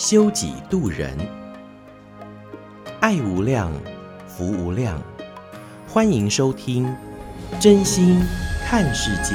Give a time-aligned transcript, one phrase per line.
[0.00, 1.14] 修己度人，
[3.00, 3.70] 爱无量，
[4.26, 4.98] 福无量，
[5.86, 6.90] 欢迎收听
[7.60, 8.18] 真心
[8.64, 9.34] 看世界，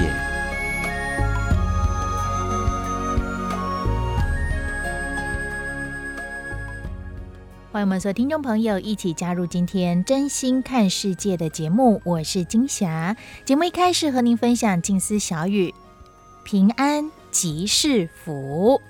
[7.72, 12.02] 欢迎我们所有听众朋友一起加入今天真心看世界的节目。
[12.04, 13.16] 我是金霞。
[13.46, 15.72] 节目一开始和您分享静思小语：
[16.44, 18.82] 平安即是福，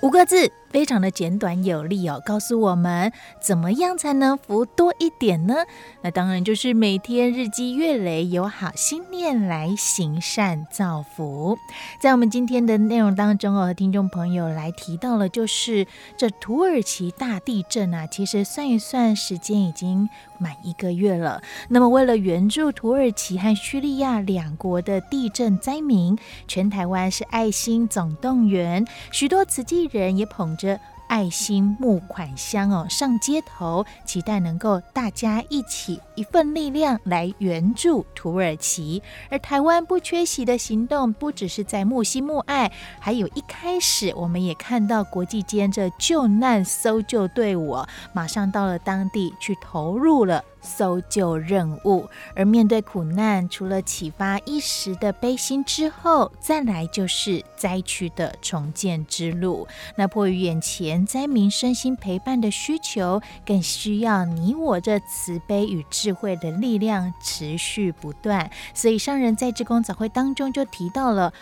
[0.00, 0.50] 五个字。
[0.72, 5.54] 非常的简短有力哦，告诉我们怎么样才能福多一点呢？
[6.00, 11.58] 那当然就是每天日积月累，有好心念来行善造福。
[12.00, 21.42] 在我们今天的内容当中哦，听众朋友来提到了，就是这土耳其大地震啊，其实算一算时间已经满一个月了。
[21.68, 26.16] 那么为了援助土耳其和叙利亚两国的地震灾民，
[26.48, 39.02] 全台湾是爱心总动员，许多慈济人也捧着爱心募款箱哦，上街头，期待能够大家一起一份力量来援助土耳其。
[39.28, 47.76] 而台湾不缺席的行动，不只是在募心募爱，还有一开始我们也看到国际间这救难搜救队伍
[48.14, 50.42] 马上到了当地去投入了。
[50.62, 59.66] 搜救任务，而面对苦难，除了启发一时的悲心之后，再来就是灾区的重建之路。
[59.96, 68.50] 那迫于眼前灾民身心陪伴的需求，更需要你我这慈悲与智慧的力量持续不断。
[68.72, 71.32] 所以上人在志工早会当中就提到了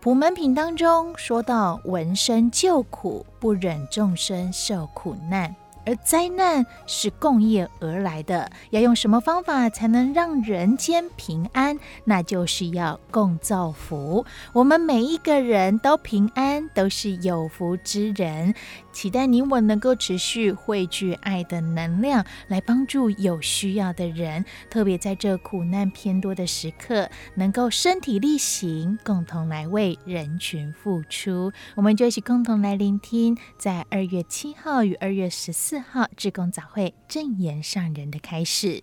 [0.00, 5.54] 普门品当中说到：闻声救苦，不忍众生受苦难。
[5.86, 11.78] 而灾难是共业而来的，要用什么方法才能让人间平安？
[12.04, 14.24] 那就是要共造福。
[14.52, 18.54] 我们每一个人都平安，都是有福之人。
[18.94, 24.44] 期待你我能够持续汇聚爱的能量，来帮助有需要的人。
[24.70, 31.52] 特别在这苦难偏多的时刻，能够身体力行，共同来为人群付出。
[31.74, 38.82] 我们就一起共同来聆听，在二月七号与二月十四号志工早会正言上人的开始。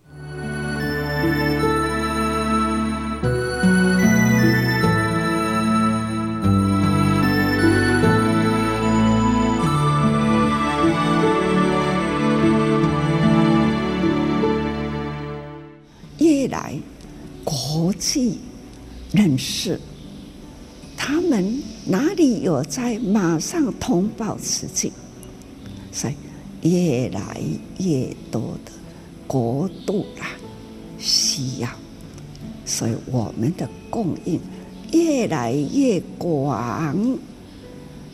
[16.52, 16.78] 来
[17.42, 18.38] 国际
[19.10, 19.80] 人士，
[20.96, 24.92] 他们哪里有在马上通报慈济？
[25.90, 26.14] 所以
[26.70, 27.40] 越来
[27.78, 28.70] 越多的
[29.26, 30.30] 国度啊
[30.98, 31.68] 需要，
[32.64, 34.38] 所以我们的供应
[34.92, 37.18] 越来越广。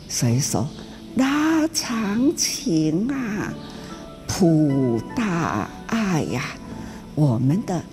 [0.07, 0.67] 所以说
[1.15, 3.53] 拉长情啊，
[4.27, 6.43] 普大爱呀、
[7.13, 7.83] 我们的。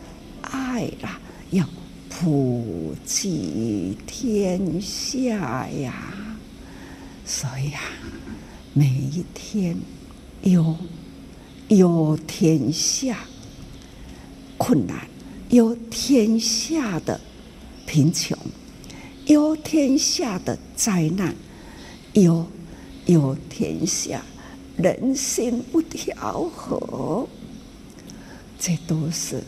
[0.86, 1.20] 爱啦，
[1.50, 1.69] 要
[2.08, 6.38] 普济天下呀！
[7.24, 7.80] 所以啊，
[8.72, 9.76] 每一天
[10.42, 10.76] 有
[11.69, 13.19] 有天下
[14.56, 15.08] 困难，
[15.48, 17.20] 有天下的
[17.84, 18.38] 贫穷，
[19.26, 21.34] 有天下的灾难，
[22.12, 22.47] 有
[23.06, 24.22] 有天下
[24.76, 27.28] 人心不调和，
[28.58, 29.42] 这都是。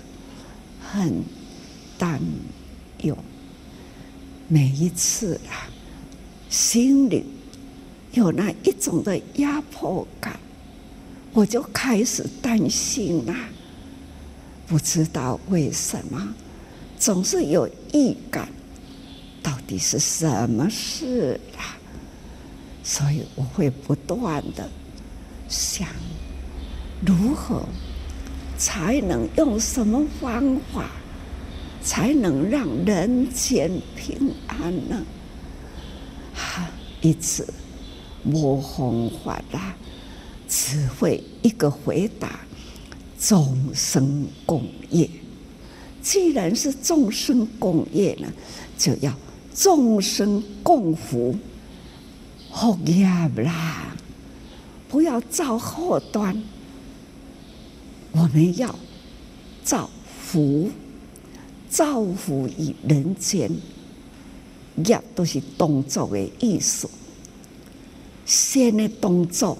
[0.91, 1.23] 很
[1.99, 2.21] 担
[3.03, 3.17] 忧，
[4.49, 5.69] 每一次啊，
[6.49, 7.25] 心里
[8.13, 10.41] 有那一种的压迫感，
[11.33, 13.49] 我就开始担心啦、啊。
[14.67, 16.35] 不知道为什么，
[16.99, 18.49] 总是有预感，
[19.43, 21.77] 到底是什么事啊？
[22.83, 24.69] 所以我会不断的
[25.49, 25.87] 想，
[27.05, 27.63] 如何。
[28.59, 30.91] 才能用什么方法，
[31.81, 35.01] 才能让人间平安呢？
[36.35, 36.69] 哈，
[37.01, 37.47] 一直
[38.25, 39.75] 没方法啦，
[40.49, 42.41] 只会一个回答：
[43.19, 45.09] 众生共业。
[46.03, 48.27] 既然是众生共业呢，
[48.77, 49.13] 就要
[49.55, 51.37] 众生共福，
[52.53, 53.07] 福业
[53.37, 53.95] 啦，
[54.89, 56.43] 不要造祸端，
[58.13, 58.75] 我们要
[59.63, 59.89] 造
[60.21, 60.71] 福，
[61.69, 63.51] 造福于人间。
[64.85, 66.89] 业都是动作的意思，
[68.25, 69.59] 善的动作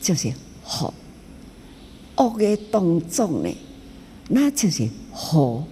[0.00, 0.32] 就是
[0.62, 0.94] 好，
[2.16, 3.54] 恶的动作呢，
[4.28, 5.62] 那就是祸。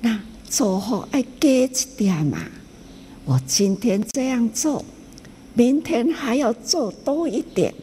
[0.00, 2.38] 那做好爱加一点嘛。
[3.24, 4.84] 我今天这样做，
[5.54, 7.74] 明天还要做多一点，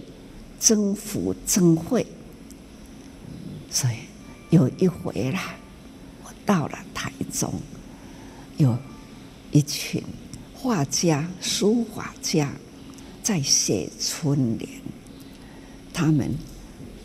[0.58, 2.08] 增福增慧。
[3.72, 3.96] 所以
[4.50, 5.56] 有一回啦，
[6.24, 7.54] 我到了台中，
[8.58, 8.78] 有
[9.52, 10.04] 一群
[10.54, 12.52] 画家、书法家
[13.24, 14.70] 在写春联。
[15.94, 16.36] 他们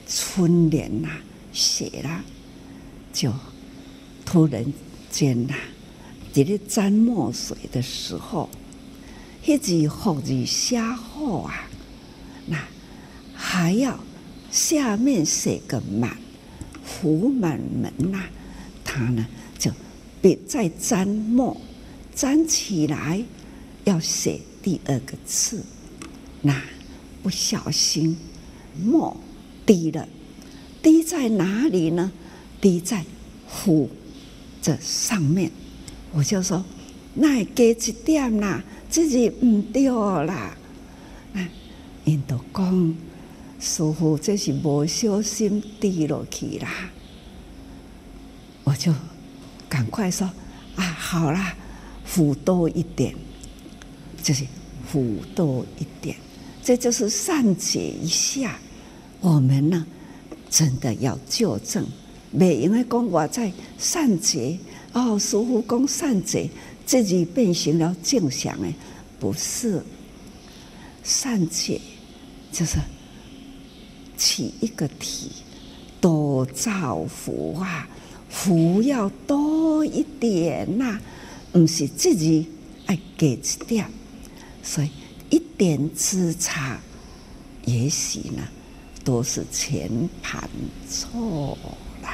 [0.08, 1.08] 春联呐
[1.52, 2.24] 写了，
[3.12, 3.32] 就
[4.24, 4.64] 突然
[5.10, 5.54] 间呐。
[6.32, 8.50] 在咧沾墨水的时候，
[9.46, 11.66] 一字福字写好啊，
[12.46, 12.58] 那
[13.34, 13.98] 还要
[14.50, 16.16] 下面写个满，
[16.86, 18.22] 福满门呐，
[18.84, 19.26] 他呢
[19.58, 19.70] 就
[20.22, 21.60] 别再沾墨，
[22.14, 23.22] 沾起来
[23.84, 25.62] 要写第二个字，
[26.40, 26.62] 那
[27.22, 28.16] 不小心
[28.82, 29.16] 墨
[29.66, 30.08] 滴了，
[30.80, 32.10] 滴在哪里呢？
[32.60, 33.04] 滴在
[33.48, 33.90] 福
[34.62, 35.50] 这上面。
[36.12, 36.64] 我就说，
[37.14, 40.56] 那给一点啦，自己唔对啦。
[41.34, 41.48] 哎，
[42.04, 42.94] 因都讲，
[43.66, 46.88] 师父这是无小心滴落去啦。
[48.62, 48.94] 我就
[49.68, 50.30] 赶快说
[50.76, 51.52] 啊，好啦，
[52.04, 53.12] 福多一点，
[54.22, 54.46] 就是
[54.86, 56.16] 福多一点，
[56.62, 58.56] 这就是善解一下。
[59.20, 59.84] 我们呢，
[60.48, 61.84] 真的要纠正，
[62.30, 64.56] 没因为讲我在善解。
[64.92, 66.48] 哦，师父讲善解，
[66.86, 68.72] 自己变成了正向诶，
[69.18, 69.82] 不是
[71.02, 71.80] 善解，
[72.52, 72.78] 就是
[74.16, 75.30] 起一个体，
[76.00, 77.88] 多造福啊，
[78.28, 81.00] 福要多一点呐、啊，
[81.52, 82.48] 不是自己
[82.86, 83.88] 爱给一点，
[84.62, 84.90] 所以
[85.30, 86.80] 一点之差，
[87.64, 88.42] 也许呢
[89.04, 89.90] 都是全
[90.22, 90.48] 盘
[90.88, 91.56] 错
[92.02, 92.08] 了，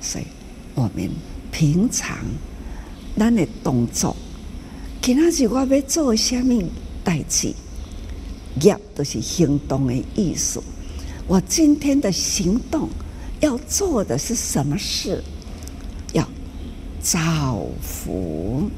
[0.00, 0.24] 所以
[0.74, 1.10] 我们。
[1.56, 2.18] 平常，
[3.16, 4.16] 咱的动作，
[5.00, 6.64] 今仔日我要做什么
[7.04, 7.54] 代志，
[8.60, 10.60] 业都是行动的意思。
[11.26, 12.88] 我今天的行动
[13.40, 15.22] 要做的是什么事？
[16.12, 16.28] 要
[17.00, 18.70] 造福，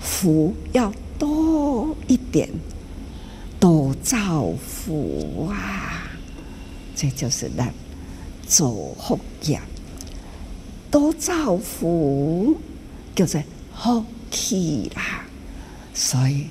[0.00, 2.48] 福要多一点，
[3.60, 6.10] 多造福啊！
[6.94, 7.72] 这就是咱
[8.46, 9.60] 做福业。
[10.90, 12.56] 多造福，
[13.14, 13.42] 叫做
[13.74, 15.26] 福气啦。
[15.92, 16.46] 所以，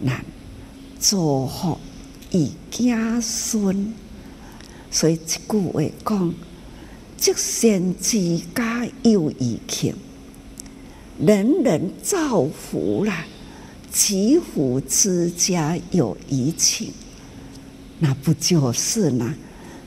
[0.00, 0.24] 难
[0.98, 1.78] 做福
[2.30, 3.92] 以家孙。
[4.92, 6.34] 所以，一句话讲：
[7.16, 9.94] 积善之家有余庆，
[11.18, 13.26] 人人造福啦，
[13.90, 16.92] 积福之家有余庆。
[17.98, 19.34] 那不就是呢？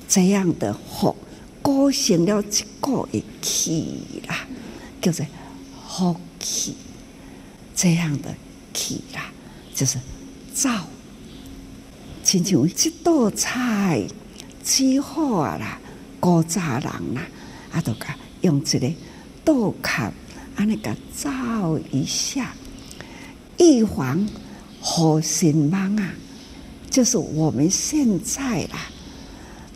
[0.07, 1.16] 这样的福。
[1.62, 4.46] 构成了一个的气啦，
[5.01, 5.25] 叫做
[5.88, 6.75] 福气，
[7.75, 8.36] 这样的
[8.72, 9.31] 气啦，
[9.74, 9.98] 就是
[10.54, 10.88] 造。
[12.24, 14.06] 亲像这道菜
[14.65, 15.79] 煮好啦，
[16.19, 17.22] 古早人啦，
[17.72, 18.07] 啊，都个
[18.41, 18.91] 用这个
[19.45, 20.12] 豆壳，
[20.55, 22.53] 安尼个照一下，
[23.60, 24.27] 预防
[24.81, 26.13] 好心忙啊，
[26.89, 28.79] 就是我们现在啦，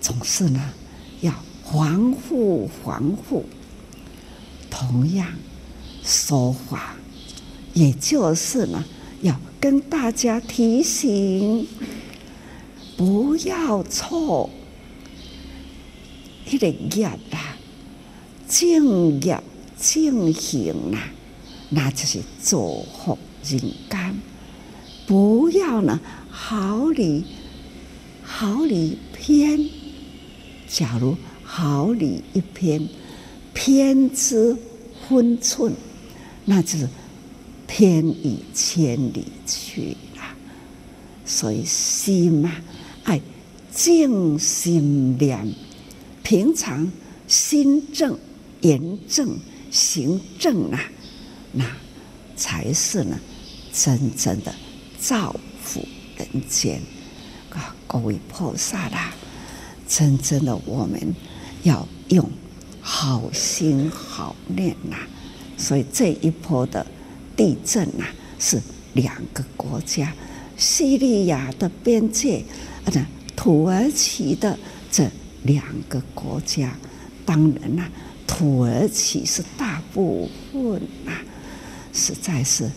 [0.02, 0.74] 总是呢
[1.22, 1.34] 要。
[1.72, 3.46] 防护，防护。
[4.72, 5.28] 同样
[6.04, 6.96] 说话，
[7.76, 8.84] 也就是呢，
[9.22, 11.68] 要跟大家提醒，
[12.98, 14.50] 不要错。
[16.50, 17.58] 一个业啦，
[18.48, 19.42] 正业
[19.80, 21.00] 正行啦，
[21.70, 24.22] 那就是造福人间。
[25.06, 27.24] 不要呢，毫厘
[28.24, 29.70] 毫厘偏。
[30.68, 31.16] 假如。
[31.52, 32.88] 毫厘一偏，
[33.56, 34.56] 偏之
[35.08, 35.74] 分寸，
[36.46, 36.88] 那就是
[37.66, 40.22] 偏于千里去了。
[41.26, 42.62] 所以心啊，
[43.04, 43.20] 爱
[43.74, 45.52] 静心念，
[46.30, 46.88] 平常
[47.28, 48.16] 心正、
[48.62, 49.36] 言正、
[49.72, 50.80] 行正啊，
[51.52, 51.66] 那
[52.36, 53.20] 才是呢
[53.74, 54.54] 真正的
[55.00, 55.84] 造福
[56.18, 56.80] 人间
[57.50, 57.76] 啊！
[57.88, 59.12] 各位菩萨啦，
[59.88, 61.16] 真正的我们。
[61.64, 62.30] 要用
[62.80, 64.98] 好心好念呐，
[65.58, 66.86] 所以这一波的
[67.36, 68.06] 地震呐，
[68.38, 68.62] 是
[68.94, 70.14] 两个国家，
[70.56, 72.46] 叙利亚的边界，
[72.86, 72.94] 啊，
[73.36, 74.58] 土耳其的
[74.92, 75.10] 这
[75.44, 76.76] 两个国家，
[77.26, 77.90] 当然啦、
[78.28, 81.22] 土耳其是大部分啊，
[81.94, 82.70] 实在是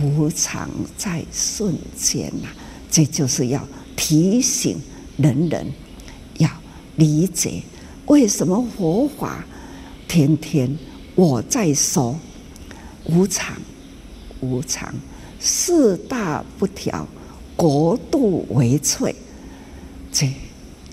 [0.00, 2.48] 无常在瞬间呐、
[2.90, 4.80] 这就是要提醒
[5.16, 5.66] 人人
[6.38, 6.48] 要
[6.96, 7.62] 理解，
[8.06, 9.44] 为什么佛法
[10.06, 10.78] 天天
[11.14, 12.18] 我在说
[13.06, 13.56] 无常，
[14.40, 14.94] 无常，
[15.40, 17.06] 四大不调，
[17.56, 19.14] 国度为脆，
[20.12, 20.32] 这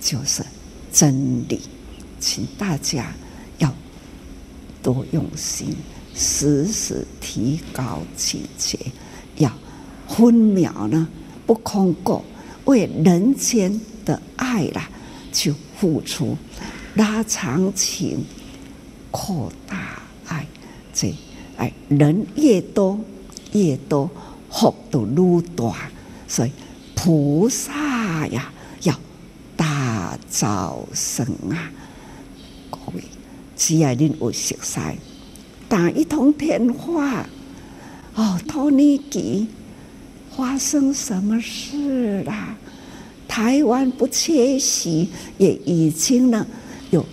[0.01, 0.43] 就是
[0.95, 1.59] 真理，
[2.21, 3.11] 请大家
[3.57, 3.69] 要
[4.81, 5.75] 多用心，
[6.15, 8.79] 时时提高警觉，
[9.35, 9.51] 要
[10.07, 11.05] 分秒呢
[11.45, 12.23] 不空过，
[12.63, 14.89] 为人间的爱啦
[15.33, 16.37] 去付出，
[16.93, 18.23] 拉长情，
[19.11, 20.47] 扩大爱，
[20.93, 21.13] 这
[21.57, 22.97] 爱人越多
[23.51, 24.09] 越多，
[24.49, 25.91] 福度愈大，
[26.25, 26.51] 所以
[26.95, 28.49] 菩萨呀。
[30.36, 31.72] 大招生啊！
[32.70, 33.01] 各位，
[33.56, 34.80] 只要您有熟悉，
[35.70, 37.25] 打一通电话，
[38.15, 39.48] 哦，托尼基
[40.36, 42.58] 发生什么事啦？
[43.30, 46.46] 台湾不缺席，也已经呢
[46.92, 47.06] 有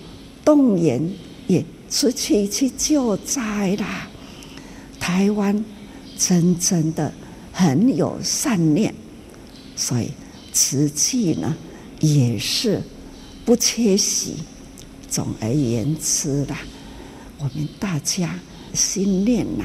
[0.45, 1.09] 动员，
[1.47, 4.09] 也出去去救灾啦。
[4.99, 5.65] 台湾
[6.19, 7.13] 真正的
[7.53, 8.93] 很有善念，
[9.77, 10.11] 所以
[10.53, 11.55] 瓷器呢。
[12.01, 12.83] 也是
[13.45, 14.37] 不缺席。
[15.09, 16.57] 总而言之啦，
[17.39, 18.39] 我们大家
[18.73, 19.65] 心念呐，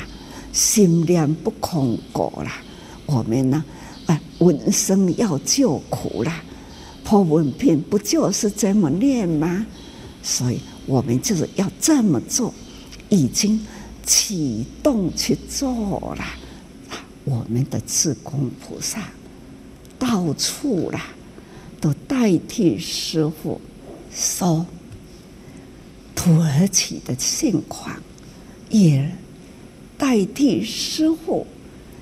[0.52, 2.62] 心念不空过啦。
[3.06, 3.64] 我们呢，
[4.08, 6.44] 啊，闻声要救苦啦，
[7.06, 9.66] 破文片不就是这么念吗？
[10.22, 12.54] 所以我们就是要这么做，
[13.08, 13.66] 已经
[14.06, 16.26] 启动去做了。
[17.24, 19.02] 我们的志工菩萨
[19.98, 21.08] 到处啦。
[21.80, 23.62] 都代替师傅
[24.12, 24.66] 说
[26.16, 27.96] 土耳其的现况，
[28.70, 29.12] 也
[29.98, 31.46] 代替师傅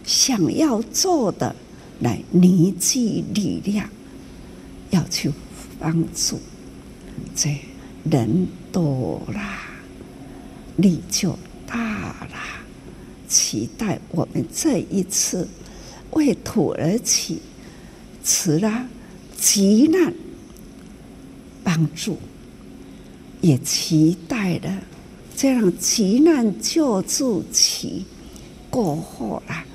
[0.05, 1.55] 想要做的
[1.99, 3.89] 来凝聚力量，
[4.91, 5.31] 要去
[5.79, 6.39] 帮助。
[7.35, 7.57] 这
[8.09, 9.59] 人多啦，
[10.77, 11.77] 力就大
[12.31, 12.61] 啦。
[13.27, 15.47] 期待我们这一次
[16.11, 17.41] 为土耳其
[18.23, 18.87] 慈啦。
[19.37, 20.13] 急难
[21.63, 22.17] 帮助，
[23.41, 24.83] 也期待了
[25.35, 28.05] 这样急难救助期
[28.69, 29.65] 过后啦，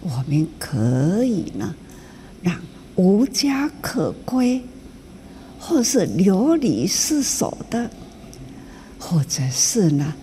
[0.00, 1.74] 我们可以呢，
[2.42, 2.60] 让
[2.96, 4.62] 无家可归，
[5.58, 7.90] 或是流离失所的，
[8.98, 10.14] 或者是呢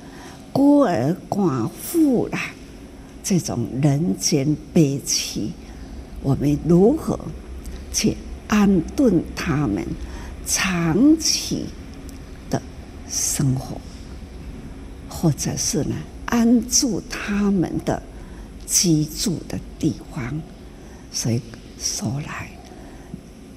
[0.53, 2.51] 孤儿寡妇啦，
[3.23, 5.51] 这种人间悲戚，
[6.21, 7.19] 我们如何
[7.91, 8.15] 去？
[8.49, 9.85] 安顿他们
[10.45, 11.65] 长期
[12.49, 12.61] 的
[13.07, 13.79] 生活，
[15.07, 18.01] 或者是呢，安住他们的
[18.65, 20.41] 居住的地方。
[21.11, 21.39] 所以
[21.79, 22.49] 说来，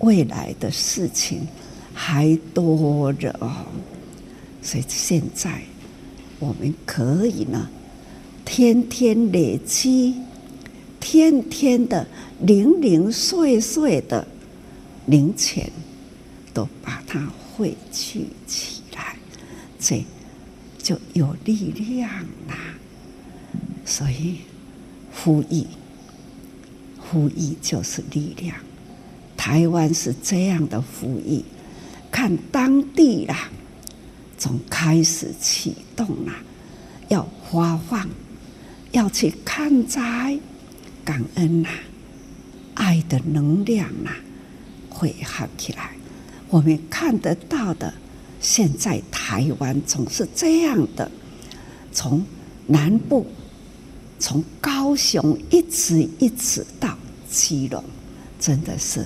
[0.01, 1.49] 未来的事情
[1.95, 3.65] 还多着哦。
[4.61, 5.63] 所以现在
[6.39, 7.69] 我们可以呢，
[8.45, 10.17] 天天累积，
[11.01, 12.07] 天天的
[12.41, 14.27] 零零碎碎的。
[15.07, 15.71] 零钱
[16.55, 19.17] 都把它汇聚起来，
[19.79, 20.05] 这
[20.79, 22.09] 就有力量
[22.49, 22.57] 啦。
[23.85, 24.39] 所以
[25.13, 25.67] 呼吁，
[26.99, 28.57] 呼吁就是力量。
[29.37, 31.43] 台湾是这样的呼吁，
[32.11, 33.51] 看当地啦，
[34.39, 36.35] 从开始启动啦，
[37.09, 38.09] 要发放，
[38.93, 40.39] 要去看灾、
[41.05, 41.69] 感恩呐，
[42.75, 44.13] 爱的能量呐。
[45.03, 45.91] 会好起来，
[46.49, 47.93] 我们看得到的，
[48.41, 51.11] 现在台湾总是这样的，
[51.91, 52.25] 从
[52.69, 53.27] 南部，
[54.21, 56.97] 从高雄一直一直到
[57.29, 57.83] 基隆，
[58.39, 59.05] 真的是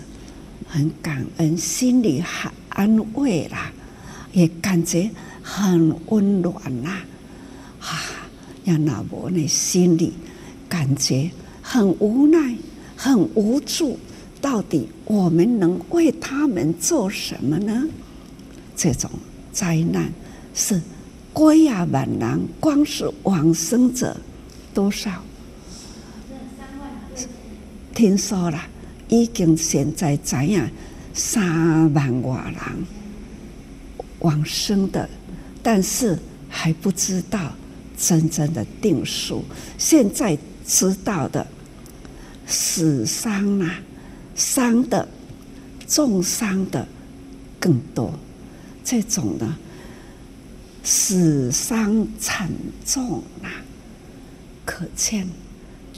[0.68, 3.72] 很感恩，心里很安慰啦，
[4.32, 5.10] 也感觉
[5.42, 7.00] 很温暖啦，
[7.80, 8.02] 啊，
[8.66, 10.12] 让那我呢心里
[10.68, 11.30] 感觉
[11.62, 12.54] 很无奈，
[12.94, 13.98] 很无助。
[14.46, 17.82] 到底我们能为他们做什么呢？
[18.76, 19.10] 这种
[19.52, 20.08] 灾难
[20.54, 20.80] 是
[21.32, 24.16] 归亚满南，光是往生者
[24.72, 25.20] 多少？
[27.92, 28.62] 听说了，
[29.08, 30.70] 已经现在怎样
[31.12, 32.86] 三万多人
[34.20, 35.10] 往生的，
[35.60, 36.16] 但是
[36.48, 37.52] 还不知道
[37.98, 39.44] 真正的定数。
[39.76, 41.44] 现在知道的
[42.46, 43.80] 死伤啊。
[44.36, 45.08] 伤的
[45.88, 46.86] 重伤的
[47.58, 48.12] 更多，
[48.84, 49.56] 这种呢，
[50.84, 52.48] 死伤惨
[52.84, 53.50] 重啊，
[54.64, 55.26] 可见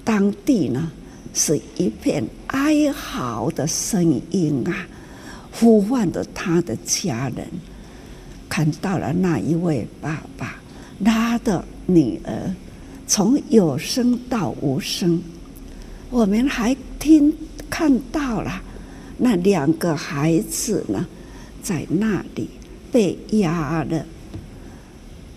[0.04, 0.90] 当地呢
[1.34, 4.86] 是一片哀嚎的声音啊，
[5.52, 7.46] 呼唤着他的家人，
[8.48, 10.60] 看到了那一位爸爸，
[11.04, 12.54] 他的女儿
[13.06, 15.22] 从有声到无声，
[16.10, 17.32] 我们还听
[17.68, 18.62] 看到了
[19.18, 21.06] 那两个孩子呢，
[21.62, 22.48] 在那里
[22.90, 24.06] 被压了。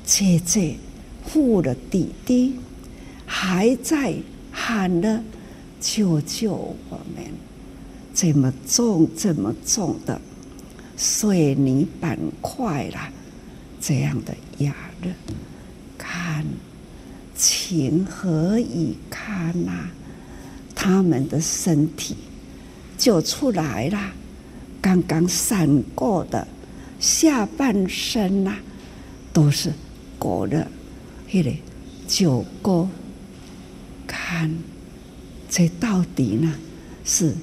[0.05, 0.75] 姐姐
[1.23, 2.55] 护了弟弟，
[3.25, 4.13] 还在
[4.51, 5.23] 喊了
[5.79, 6.53] “救救
[6.89, 7.25] 我们”！
[8.13, 10.19] 这么重、这么重的
[10.97, 13.09] 水泥板块啦，
[13.79, 15.09] 这样的压着，
[15.97, 16.45] 看
[17.35, 19.91] 情何以堪呐、啊？
[20.83, 22.15] 他们的身体
[22.97, 23.99] 就出来了，
[24.81, 26.47] 刚刚闪过的
[26.99, 28.57] 下半身呐、
[29.31, 29.71] 都是。
[30.17, 30.67] 裹着，
[31.29, 31.51] 迄个
[32.07, 32.87] 九个，
[34.07, 34.51] 看
[35.47, 36.51] 这到底呢
[37.05, 37.35] 是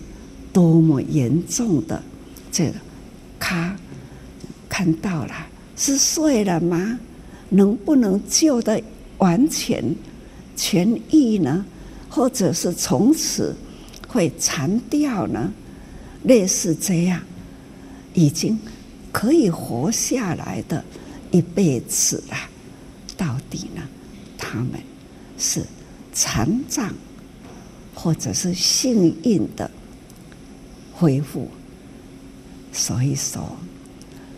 [0.53, 2.03] 多么严重的
[2.51, 2.75] 这个，
[3.39, 3.77] 他
[4.69, 5.35] 看到了
[5.77, 6.99] 是碎了吗？
[7.51, 8.83] 能不能救得
[9.19, 9.95] 完全
[10.57, 11.65] 痊愈呢？
[12.19, 13.55] 或者是从此
[14.09, 15.53] 会残掉呢？
[16.25, 17.23] 类似这样，
[18.13, 18.59] 已经
[19.13, 20.85] 可以活下来的
[21.31, 22.37] 一辈子了。
[23.17, 23.83] 到底呢？
[24.37, 24.81] 他们
[25.39, 25.63] 是
[26.13, 26.93] 残障，
[27.95, 29.71] 或者是幸运的
[30.93, 31.49] 恢复。
[32.73, 33.57] 所以说，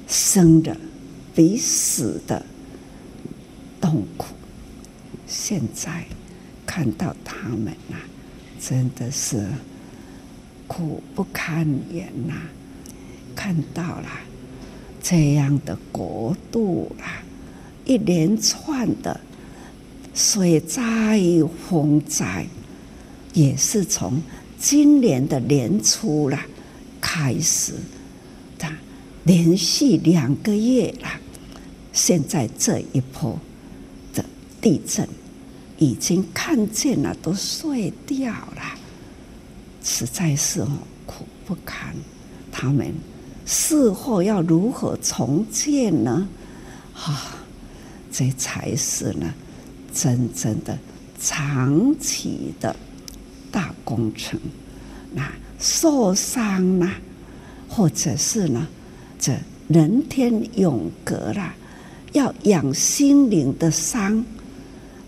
[0.06, 0.76] 生的
[1.34, 2.44] 比死的
[3.80, 4.34] 痛苦。
[5.26, 6.04] 现在
[6.70, 7.96] 看到他们呐、
[8.60, 9.44] 真的是
[10.68, 12.34] 苦不堪言呐、
[13.34, 14.08] 看到了
[15.02, 17.24] 这样的国度啦。
[17.84, 19.20] 一连串的
[20.14, 21.20] 水灾、
[21.68, 22.46] 洪灾，
[23.34, 24.22] 也是从
[24.56, 26.38] 今年的年初了
[27.00, 27.72] 开始
[28.60, 28.68] 的，
[29.24, 31.08] 连续两个月了。
[31.92, 33.36] 现在这一波
[34.14, 34.24] 的
[34.60, 35.08] 地震，
[35.80, 38.78] 已经看见了，都碎掉了，
[39.82, 40.64] 实在是
[41.06, 41.92] 苦不堪。
[42.52, 42.94] 他们
[43.44, 46.28] 事后要如何重建呢？
[46.94, 47.36] 啊！
[48.12, 49.32] 这才是呢，
[49.94, 50.76] 真正的
[51.18, 52.74] 长期的
[53.50, 54.38] 大工程。
[55.14, 56.90] 那受伤呢，
[57.68, 58.66] 或者是呢，
[59.18, 59.32] 这
[59.68, 61.54] 人天永隔了，
[62.12, 64.24] 要养心灵的伤，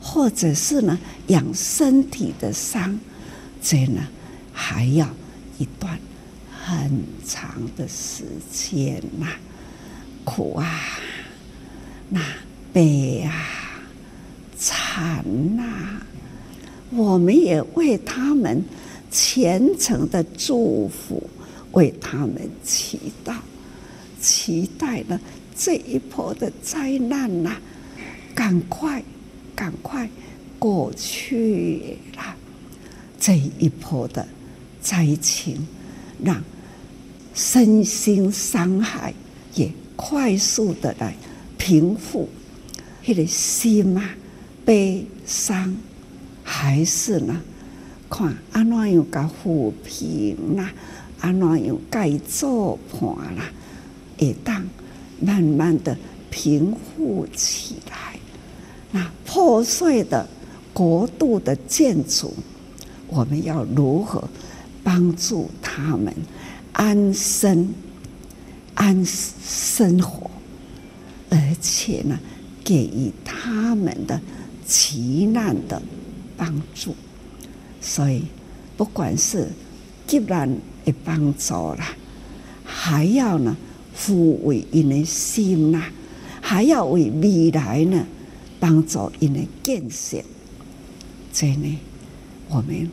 [0.03, 2.99] 或者是呢，养身体的伤，
[3.63, 4.03] 这呢，
[4.53, 5.09] 还要
[5.59, 5.99] 一段
[6.51, 9.29] 很长的时间呐，
[10.25, 10.69] 苦啊，
[12.11, 12.21] 那。
[12.75, 13.31] 悲啊，
[14.59, 15.23] 惨
[15.59, 15.63] 呐、
[16.89, 18.65] 我们也为他们
[19.11, 21.23] 虔诚的祝福，
[21.73, 23.35] 为他们祈祷，
[24.19, 25.21] 期待呢
[25.55, 27.59] 这一波的灾难呐、
[28.35, 29.05] 赶快
[29.55, 30.09] 赶快
[30.59, 32.37] 过去了。
[33.19, 34.27] 这一波的
[34.81, 35.67] 灾情，
[36.23, 36.43] 让
[37.35, 39.15] 身心伤害
[39.55, 41.15] 也快速的来
[41.57, 42.29] 平复。
[43.05, 44.11] 那个心啊，
[44.65, 45.77] 悲伤，
[46.43, 47.41] 还是呢？
[48.11, 50.71] 看安怎样个抚平啦，
[51.21, 53.51] 安怎样该做破啦，
[54.19, 54.63] 会当
[55.21, 55.97] 慢慢的
[56.31, 58.12] 平复起来。
[58.93, 60.29] 那破碎的
[60.73, 62.33] 国度的建筑，
[63.09, 64.23] 我们要如何
[64.85, 66.15] 帮助他们
[66.73, 67.69] 安身、
[68.75, 70.31] 安生活？
[71.31, 72.19] 而且呢？
[72.65, 74.21] 给予他们的
[74.65, 75.83] 急难的
[76.37, 76.95] 帮助，
[77.81, 78.23] 所以
[78.77, 79.49] 不管是
[80.07, 80.49] 既然
[80.85, 81.89] 的帮助啦，
[82.63, 83.57] 还要呢
[83.99, 85.83] 抚慰人的心呐，
[86.41, 88.07] 还要为未来呢
[88.63, 90.23] 帮助人的建设。
[91.33, 91.81] 这呢，
[92.49, 92.89] 我们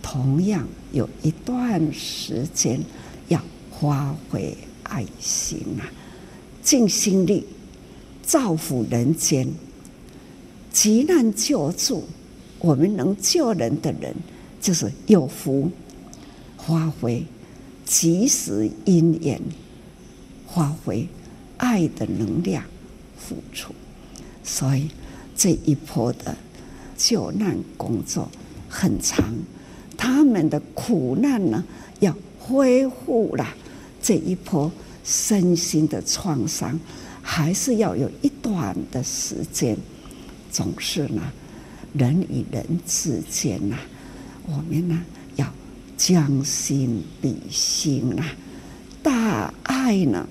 [0.00, 2.80] 同样有一段时间
[3.26, 3.42] 要
[3.80, 5.82] 发挥爱心啊，
[6.62, 7.44] 尽心力。
[8.22, 9.48] 造福人间，
[10.72, 12.04] 急难救助，
[12.60, 14.14] 我们能救人的人，
[14.60, 15.68] 就是有福，
[16.56, 17.24] 发挥
[17.84, 19.42] 及时因缘，
[20.46, 21.08] 发挥
[21.56, 22.62] 爱的能量，
[23.18, 23.74] 付出。
[24.44, 24.88] 所以
[25.40, 26.36] 这一波的
[26.98, 28.30] 救难工作
[28.68, 29.24] 很长，
[29.96, 31.64] 他们的苦难呢，
[32.00, 33.48] 要恢复了
[34.02, 34.70] 这一波
[35.02, 36.78] 身心的创伤，
[37.22, 39.74] 还是要有一段的时间。
[40.52, 41.22] 总是呢，
[41.94, 43.78] 人与人之间呐，
[44.46, 45.02] 我们呢
[45.36, 45.50] 要
[45.96, 48.22] 将心比心呐，
[49.02, 50.28] 大爱呢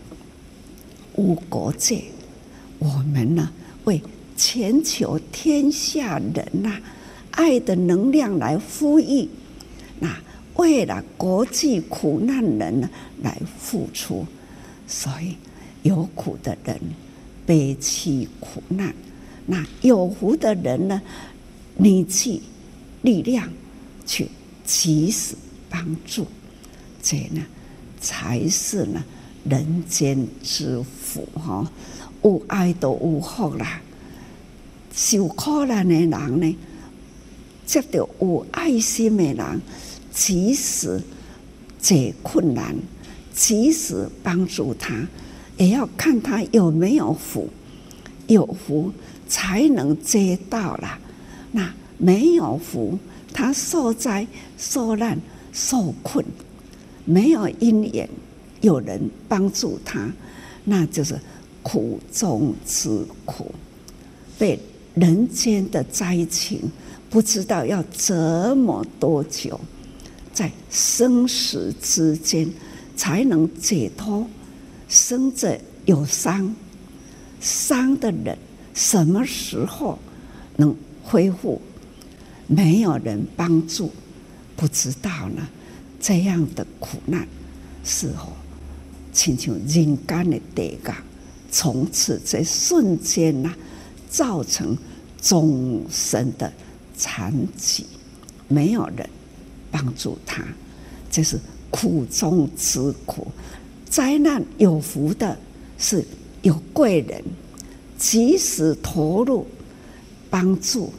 [1.15, 2.03] 无国界。
[2.77, 3.49] 我们呢
[3.85, 3.99] 为
[4.39, 6.79] 全球天下人呐，
[7.31, 9.27] 爱的能量来呼吁，
[9.99, 10.17] 那
[10.55, 12.89] 为了国际苦难人呢
[13.21, 14.25] 来付出，
[14.87, 15.35] 所以
[15.83, 16.79] 有苦的人
[17.45, 18.95] 背起苦难，
[19.45, 21.01] 那有福的人呢，
[21.75, 22.41] 凝聚
[23.01, 23.49] 力量
[24.05, 24.29] 去
[24.63, 25.35] 及时
[25.69, 26.25] 帮助，
[27.03, 27.45] 这呢
[27.99, 29.03] 才是呢
[29.43, 31.69] 人间之福哈。
[32.21, 33.81] 有爱都有福啦，
[35.01, 36.57] 受苦难的人呢，
[37.65, 39.61] 接到有爱心的人，
[40.11, 41.01] 即使
[41.79, 42.75] 解困难，
[43.33, 45.07] 即使帮助他，
[45.55, 47.47] 也要看他有没有福，
[48.27, 48.91] 有福
[49.25, 50.99] 才能接到啦。
[51.53, 52.99] 那没有福，
[53.33, 55.17] 他受灾受难
[55.53, 56.25] 受困，
[57.05, 58.09] 没有因缘，
[58.59, 60.11] 有人帮助他，
[60.65, 61.17] 那就是。
[61.61, 63.53] 苦中之苦，
[64.39, 64.57] 被
[64.95, 66.61] 人间的灾情
[67.09, 69.59] 不知道要折磨多久，
[70.33, 72.49] 在生死之间
[72.95, 74.27] 才能解脱。
[74.87, 76.55] 生者有伤，
[77.39, 78.37] 伤的人
[78.73, 79.97] 什么时候
[80.57, 81.61] 能恢复？
[82.47, 83.91] 没有人帮助，
[84.55, 85.47] 不知道呢。
[86.01, 87.27] 这样的苦难，
[87.83, 88.33] 是否
[89.11, 89.67] 亲像人
[90.07, 90.91] 间的地狱？
[91.51, 93.53] 从此这瞬间呐，
[94.09, 94.75] 造成
[95.21, 96.51] 终身的
[96.97, 97.85] 残疾，
[98.47, 99.07] 没有人
[99.71, 100.43] 帮助他，
[101.09, 103.27] 这是苦中之苦。
[103.89, 105.37] 灾难有福的
[105.77, 106.03] 是
[106.41, 107.23] 有贵人，
[107.97, 109.45] 及时投入
[110.29, 110.91] 帮助，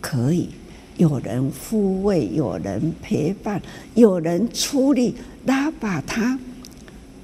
[0.00, 0.48] 可以
[0.96, 3.60] 有人抚慰，有人陪伴，
[3.94, 5.14] 有人出力
[5.46, 6.38] 拉把他，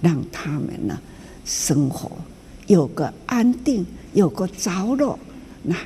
[0.00, 1.00] 让他们呢
[1.44, 2.10] 生活。
[2.66, 5.18] 有个安定，有个着落，
[5.62, 5.76] 那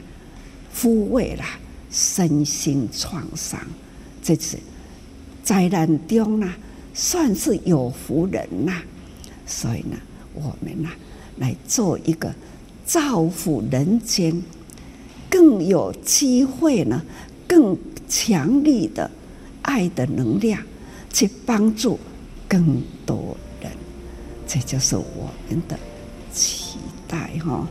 [0.75, 1.45] 抚慰了
[1.91, 3.61] 身心创伤，
[4.23, 4.59] 这次
[5.43, 6.53] 灾难中呢，
[6.93, 8.83] 算是有福人呐。
[9.47, 9.97] 所以呢，
[10.33, 10.89] 我们呢
[11.39, 12.35] 来做一个
[12.87, 14.43] 造福人间，
[15.29, 17.03] 更有机会呢，
[17.47, 17.77] 更
[18.09, 19.11] 强力的
[19.63, 20.63] 爱的能量
[21.13, 21.99] 去帮助
[22.49, 23.71] 更多人，
[24.47, 25.79] 这就是我们的。
[26.33, 27.69] 期待哈，哈，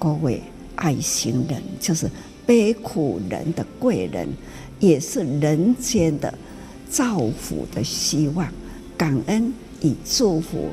[0.00, 0.42] 各位
[0.76, 2.10] 爱心人就是
[2.46, 4.26] 悲苦人的贵人，
[4.78, 6.32] 也是人间的
[6.88, 8.50] 造福的希望，
[8.96, 10.70] 感恩与祝福。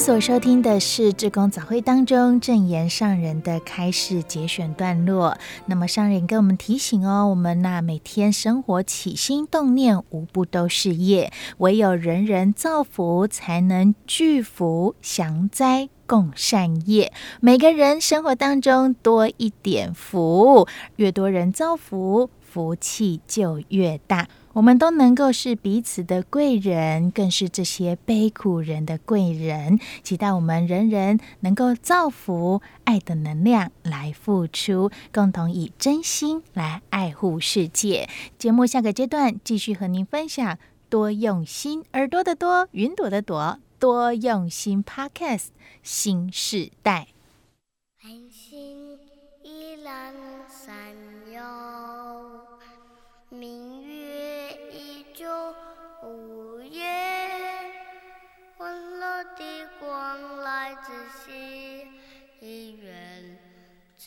[0.00, 5.36] 所收听的是志工早会当中证言上人的开示节选段落。
[5.66, 17.12] 那么上人跟我们提醒哦，我们那每天生活起心动念，无不都是业，唯有人人造福，才能聚福降灾共善业。
[17.40, 24.28] 每个人生活当中多一点福，越多人造福，福气就越大。
[24.52, 29.78] 我们都能够是彼此的贵人，更是这些悲苦人的贵人。
[30.02, 38.08] 期待我们人人能够造福爱的能量来付出，共同以真心来爱护世界。
[38.38, 40.58] 节目下个阶段继续和您分享
[40.88, 44.82] 多用心，耳朵的多，云朵的朵，多用心。
[44.82, 45.48] Podcast
[45.82, 47.06] 新世代。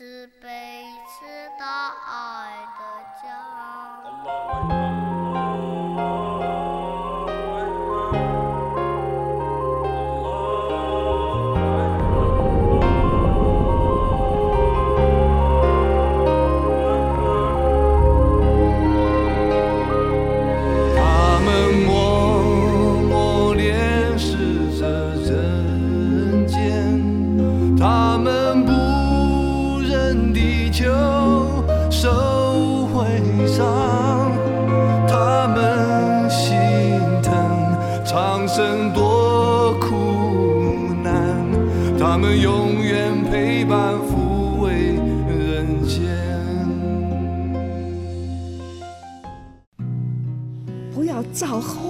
[0.04, 0.84] 慈悲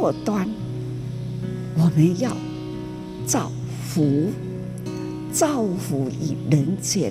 [0.04, 0.46] 祸端，
[1.78, 2.36] 我们要
[3.26, 3.50] 造
[3.88, 4.30] 福，
[5.32, 7.10] 造福于人间。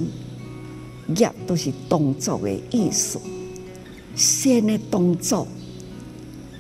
[1.17, 3.19] 业都是动作的意思，
[4.15, 5.49] 善的动作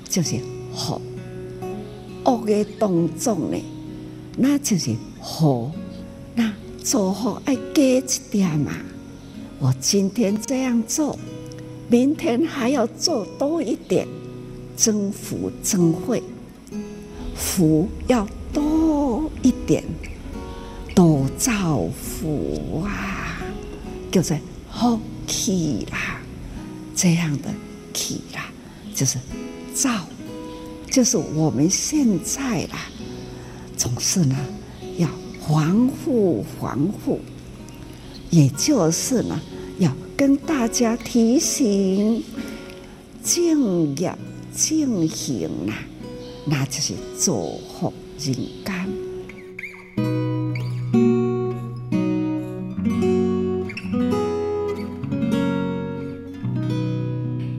[0.08, 0.36] 就是
[0.74, 0.98] 福，
[2.24, 3.58] 恶的动作呢，
[4.38, 5.70] 那就是祸。
[6.34, 6.50] 那
[6.82, 8.72] 做好爱加一点嘛。
[9.58, 11.18] 我今天这样做，
[11.90, 14.08] 明天还要做多一点，
[14.76, 16.22] 增福增慧，
[17.34, 19.84] 福要多一点，
[20.94, 23.38] 多造福啊！
[24.10, 24.36] 叫做
[24.68, 26.20] 好气啦，
[26.94, 27.48] 这样的
[27.94, 28.50] 气啦，
[28.94, 29.18] 就是
[29.74, 30.06] 造，
[30.90, 32.78] 就是我们现在啦，
[33.76, 34.36] 总是呢
[34.98, 35.08] 要
[35.48, 37.20] 防护防护，
[38.30, 39.40] 也就是呢
[39.78, 42.22] 要跟大家提醒，
[43.22, 44.14] 敬业
[44.54, 45.74] 正行啊，
[46.44, 48.74] 那就是造福人间。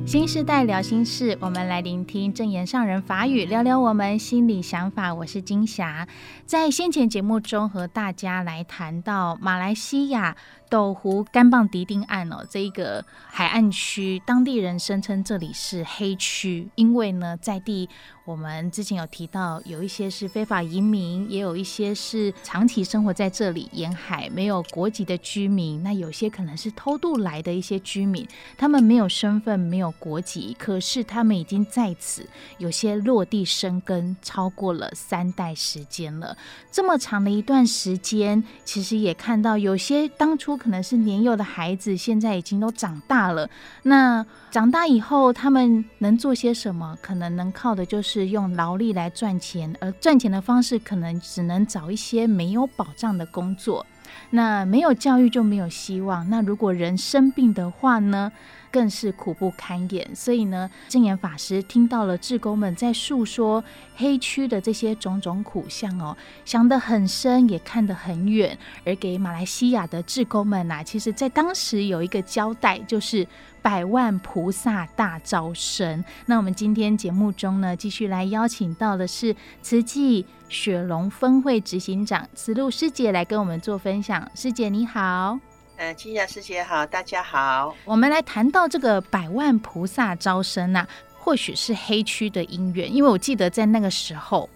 [0.06, 5.12] 新时代聊心事，我们来聆听正言上人法语，聊聊我们心里想法。
[5.12, 6.08] 我是金霞，
[6.45, 10.38] 在先前节目中和大家来谈到马来西亚。
[10.74, 17.88] 斗湖甘蚌迪丁岸哦，这一个海岸区，当地人声称这里是黑区，因为呢，在地
[18.26, 36.36] 我们之前有提到，有一些是非法移民，也有一些是长期生活在这里沿海没有国籍的居民，那有些可能是偷渡来的一些居民，他们没有身份，没有国籍，可是他们已经在此，有些落地生根超过了三代时间了，
[36.72, 40.58] 这么长的一段时间，其实也看到有些当初。
[40.63, 43.49] 可能是年幼的孩子，现在已经都长大了。
[43.84, 46.97] 那长大以后，他们能做些什么？
[47.02, 53.86] 可能能靠的就是用劳力来赚钱，而赚钱的方式可能只能找一些没有保障的工作。
[54.32, 56.30] 那没有教育就没有希望。
[56.30, 58.32] 那如果人生病的话呢？
[58.74, 63.63] 更是苦不堪言，所以呢，证严法师听到了志工们在诉说
[63.96, 68.58] 黑区的这些种种苦相哦，想得很深，也看得很远。
[68.84, 73.28] 而给马来西亚的志工们呐、其实在当时有一个交代，就是
[73.63, 76.04] 百万菩萨大招生。
[76.28, 84.30] 那我们今天节目中呢，继续来邀请到的是慈济雪龙分会执行长慈露师姐来跟我们做分享。
[84.36, 85.39] 师姐你好。
[85.78, 87.73] 呃，金雅师姐好，大家好。
[87.86, 94.47] 我们来谈到这个百万菩萨招生呐、啊，或许是黑区的因缘，因为我记得在那个时候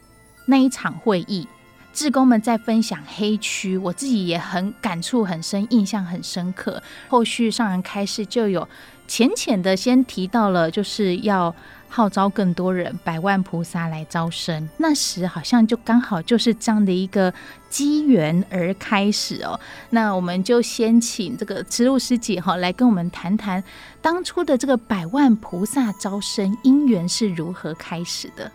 [0.45, 1.47] 那一场会议，
[1.91, 6.81] 志工们在分享黑区，我自己也很感触很深，印象很深刻。
[7.07, 8.67] 后续上人开示就有
[9.07, 11.55] 浅浅的先提到了，就是要。
[11.89, 14.69] 号召更多人，百万菩萨来招生。
[14.75, 17.33] 那时好像就刚好就是这样的一个
[17.69, 19.57] 机缘而开始哦。
[19.91, 23.63] 那我们就先请这个慈露师姐哈来跟我们谈谈
[24.01, 28.51] 当初的这个百万菩萨招生因缘是如何开始的。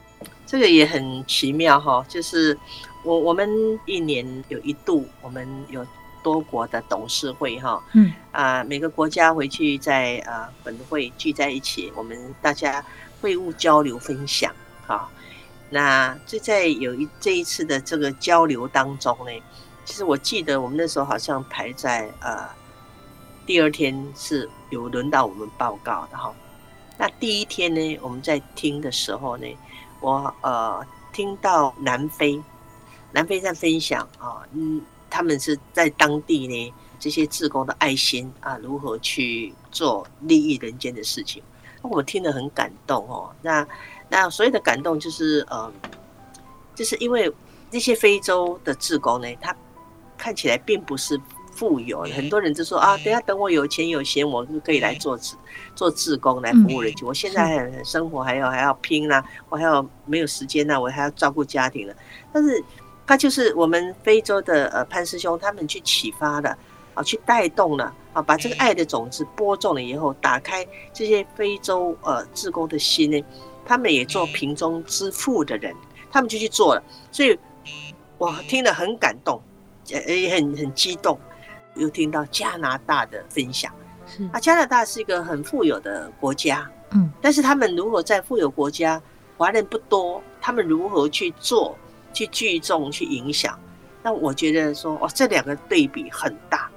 [0.46, 2.56] 这个也很奇妙哈，就是
[3.02, 3.48] 我我们
[3.86, 5.84] 一年有一度，我们有
[6.22, 12.84] 多国的董事会哈，嗯啊，每个国家回去在啊本会聚在一起，我们大家。
[13.22, 14.52] 会务交流分享，
[14.88, 15.08] 啊，
[15.70, 19.30] 那就在有一这一次的这个交流当中呢，
[19.84, 22.48] 其实我记得我们那时候好像排在呃
[23.46, 26.34] 第二天是有轮到我们报告的哈。
[26.98, 29.46] 那第一天呢，我们在听的时候呢，
[30.00, 32.42] 我呃听到南非
[33.12, 34.82] 南非在分享啊，嗯，
[35.12, 41.42] 他们是在当地呢这些志工的爱心啊，如何去做利益人间的事情。
[41.82, 43.66] 我听得很感动哦，那
[44.08, 45.70] 那所谓的感动就是呃，
[46.74, 47.30] 就是因为
[47.70, 49.54] 那些非洲的志工呢，他
[50.16, 51.20] 看起来并不是
[51.54, 55.36] 富有，很多人就说啊，等下等我有钱有闲，我就可以来做志
[55.74, 57.06] 做志工来服务人群。
[57.06, 61.94] 我现在还生活还要还要拼啦，我还要没有时间呐，我还要照顾家庭了。
[62.32, 62.64] 但是
[63.06, 66.56] 他就是我们非洲的呃潘师兄，他们去启发的。
[66.94, 70.62] 啊，去带动了啊，把这个爱的种子播种了以后，打开
[70.92, 73.24] 这些非洲呃志工的心呢，
[73.64, 75.74] 他们也做贫中之富的人，
[76.10, 77.38] 他们就去做了，所以
[78.18, 79.40] 我听了很感动，
[79.86, 81.18] 也很很激动。
[81.76, 83.72] 又听到加拿大的分享，
[84.06, 89.00] 是啊，加拿大是一个很富有的国家，嗯，但是他们如果在富有国家，
[89.38, 91.74] 华人不多，他们如何去做，
[92.12, 93.58] 去聚众，去影响？
[94.02, 96.70] 那我觉得说，哦，这两个对比很大。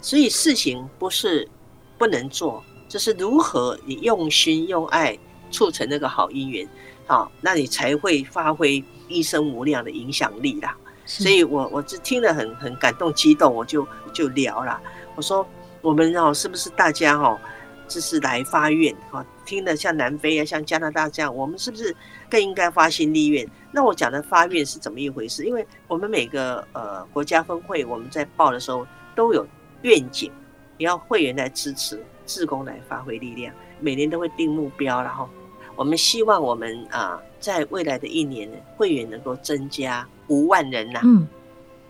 [0.00, 1.48] 所以事情不是
[1.96, 5.18] 不能做，就是如何你用心用爱
[5.50, 6.68] 促成那个好姻缘，
[7.06, 10.76] 好，那你才会发挥一生无量的影响力啦。
[11.06, 14.80] 所以我我就听了很很感动激动，我就就聊了，
[15.14, 15.46] 我说
[15.80, 17.38] 我们哦是不是大家哦，
[17.86, 21.94] 就是来发愿哈，听了像南非啊，像加拿大这样，我们是不是
[22.28, 23.46] 更应该发心立愿？
[23.74, 25.44] 那我讲的发愿是怎么一回事？
[25.44, 29.44] 因为我们每个呃国家分会，我们在报的时候都有
[29.82, 30.30] 愿景，
[30.78, 35.28] 也要会员来支持，志工来发挥力量，每年都会定目标，然后
[35.74, 40.06] 我们希望我们啊在未来的一年呢，会员能够增加。
[40.28, 41.28] 五万人呐、啊，嗯，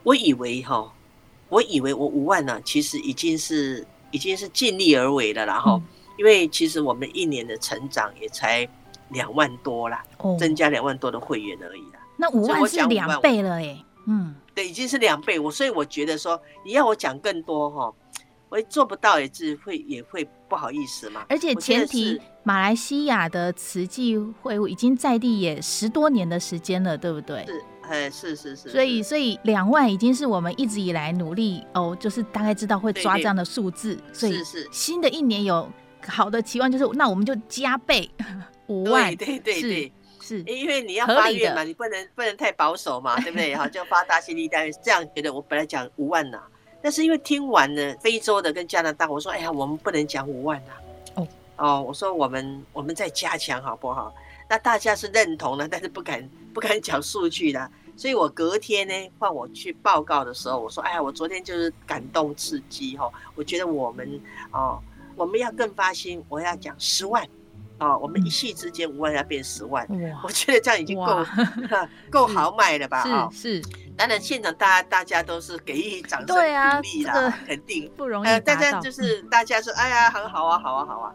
[0.03, 0.92] 我以为哈，
[1.49, 5.81] 我以为我五万呢、啊，其实已经是已经是尽力而为了，然后，
[6.18, 8.68] 因为其实我们一年的成长也才
[9.14, 12.00] 两万多啦，哦，增加两万多的会员而已啦。
[12.18, 15.38] 那五万是两倍了哎，嗯，对，已经是两倍。
[15.38, 17.92] 我所以我觉得说，你要我讲更多哈，
[18.50, 21.24] 我做不到也是会也会不好意思嘛。
[21.31, 27.46] 而且前提，马来西亚的慈济会务已经在地也十多年的时间了，对不对？
[27.46, 27.64] 是。
[27.87, 35.68] 哎，是是是，所以所以两万已经是我们一直以来努力哦，就是大概知道会抓这样的数字，所以是新的一年有
[36.07, 38.11] 好的期望，就是那我们就加倍
[38.66, 43.55] 五万，对对对，是，因为你要发愿嘛，你不能不能太保守嘛，对不对？
[43.57, 46.40] 哈，就发大心力单，这样觉得我本来讲五万呐，
[46.83, 50.72] 但是因为听完了非洲的跟加拿大，我说哎呀，我们不能讲五万呐，
[51.16, 54.14] 哦哦，我说我们我们再加强好不好？
[54.48, 64.20] 那大家是认同的，但是不敢不敢讲数据的，所以我隔天呢换我去报告的时候，我说：“哎呀，我昨天就是感动刺激哈，我觉得我们
[64.53, 64.79] 哦，
[65.16, 67.27] 我们要更发心，我要讲十万
[67.79, 69.87] 哦，我们一夕之间五万要变十万，
[70.23, 71.27] 我觉得这样已经够
[72.11, 73.03] 够豪迈了吧？
[73.03, 73.61] 啊，是，
[73.97, 76.43] 当然现场大家大家都是给予掌声鼓
[76.83, 78.41] 励啦，肯定不容易。
[78.41, 81.13] 大家就是大家说，哎呀，很好啊，好啊，好啊。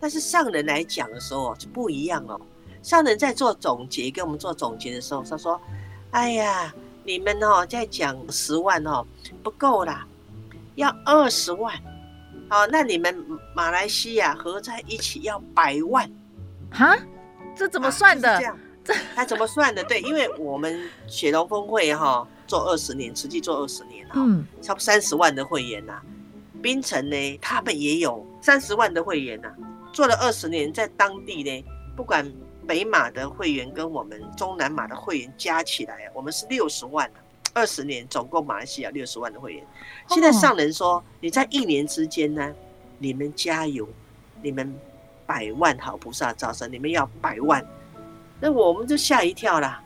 [0.00, 2.40] 但是上人来讲的时候就不一样了。”
[2.82, 5.60] 上人在做总结，给我们做总结的时候，他说
[6.12, 6.72] ：“哎呀，
[7.04, 9.04] 你们哦，在讲十万哦，
[9.42, 10.06] 不够啦，
[10.76, 11.74] 要二十万。
[12.48, 13.14] 好，那你们
[13.54, 16.10] 马来西亚合在一起要百万，
[16.70, 16.96] 哈？
[17.54, 18.30] 这怎么算的？
[18.30, 19.84] 啊、这样，这还怎么算的？
[19.84, 26.02] 对，因为我们雪龙峰会哈做二十年，实际做二十年哈，嗯，差不多三十万的会员呐、啊。
[26.62, 29.54] 槟城呢，他们也有三十万的会员呐、啊，
[29.92, 31.64] 做了二十年，在当地呢，
[31.96, 32.30] 不管。”
[32.68, 37.10] 北马的会员跟我们中南马的会员加起来，我们是六十万，
[37.54, 39.66] 二十年总共马来西亚六十万的会员。
[40.08, 42.54] 现在上人说，你在一年之间呢，
[42.98, 43.88] 你们加油，
[44.42, 44.74] 你们
[45.26, 47.64] 百万好菩萨招生，你们要百万，
[48.40, 49.82] 那我们就吓一跳啦，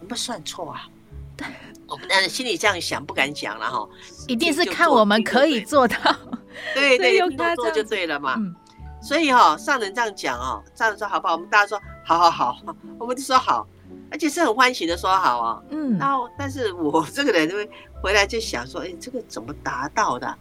[0.00, 0.88] 我们算错啊？
[1.36, 1.46] 对，
[1.88, 3.88] 我们当然心里这样想，不敢讲了哈。
[4.26, 5.96] 一定是看我们可以做到，
[6.74, 8.34] 对 对，多做就对了嘛。
[8.38, 8.54] 嗯
[9.02, 11.34] 所以哈、哦，上人这样讲哦，上人说好不好？
[11.34, 13.64] 我们大家说好好好，我们就说好，
[14.10, 15.64] 而且是很欢喜的说好啊、哦。
[15.70, 17.68] 嗯，然后但是我这个人就会
[18.02, 20.34] 回来就想说，哎，这个怎么达到的？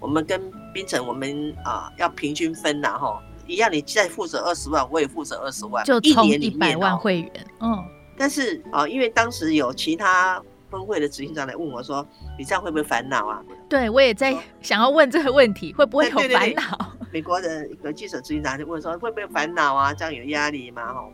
[0.00, 0.40] 我们跟
[0.72, 7.46] 冰城，我们啊要平均分呐，哈，一样，你再负责二十万，我也负责二十万，就一年一百万会员。
[7.60, 7.84] 嗯，
[8.16, 12.06] 但是啊，因为当时有其他分会的执行长来问我说，
[12.38, 13.42] 你这样会不会烦恼啊？
[13.68, 16.92] 对，我也在想要问这个问题，会不会有烦恼？
[17.10, 19.92] 美国的一个记者执行长就问说，会不会烦恼啊？
[19.92, 20.94] 这样有压力吗？
[20.94, 21.08] 哈，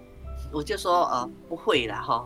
[0.54, 2.24] 我就说呃不会啦哈，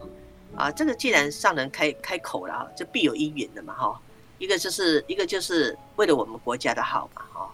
[0.54, 4.00] 啊这个既然上人开开口了，就必有因缘的嘛哈。
[4.38, 7.50] 一个就是一个就是为了我们国家的好嘛哈，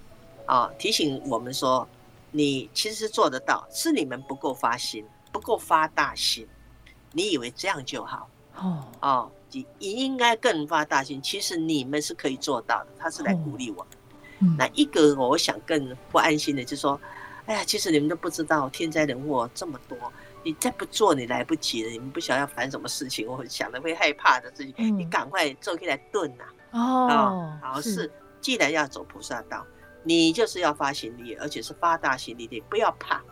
[0.46, 1.88] 啊提醒我们说，
[2.30, 6.46] 你其实是做得到，是你们不够发心，不够发大心，
[7.12, 13.86] 你以为这样就好哦哦，你应该更发大心，其实你们是可以做到的，他是来鼓励我们。
[13.86, 17.00] 哦那一个我想更不安心的，就是说，
[17.46, 19.96] 哎呀，其实你们都不知道天灾人祸这么多，
[20.44, 26.44] 你再不做你来不及了，你们不想要烦什么事情，我想的会害怕的事情，嗯、你赶快做起来炖呐。
[26.72, 29.66] 哦，哦，好是，是，既然要走菩萨道，
[30.02, 33.22] 你就是要发心力，而且是发大心力的，不要怕。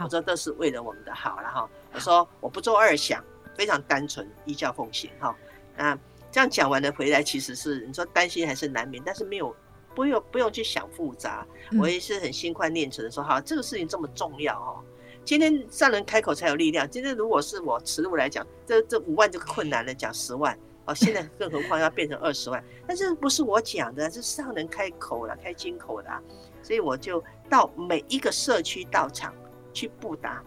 [0.00, 1.68] 我说都是为了我们的好了哈。
[1.94, 3.24] 我说我不做二想，
[3.56, 5.34] 非常单纯，依教奉行哈。
[5.76, 5.98] 那
[6.30, 9.54] 这样讲完了回来，其实是你说担心还是难免，但是没有。
[9.94, 11.44] 不用不用去想复杂，
[11.76, 14.84] 我也是很心宽念慈的说，哈，这个事情这么重要哦。
[15.28, 16.88] 今天上人开口才有力量。
[16.88, 20.94] 今天如果是我慈路来讲，这这五万就困难了，讲十万哦。
[20.94, 26.08] 现在更何况要变成二十万，但是不是我讲的，是上人开口了，开金口的，
[26.62, 29.34] 所以我就到每一个社区道场
[29.74, 30.42] 去布达。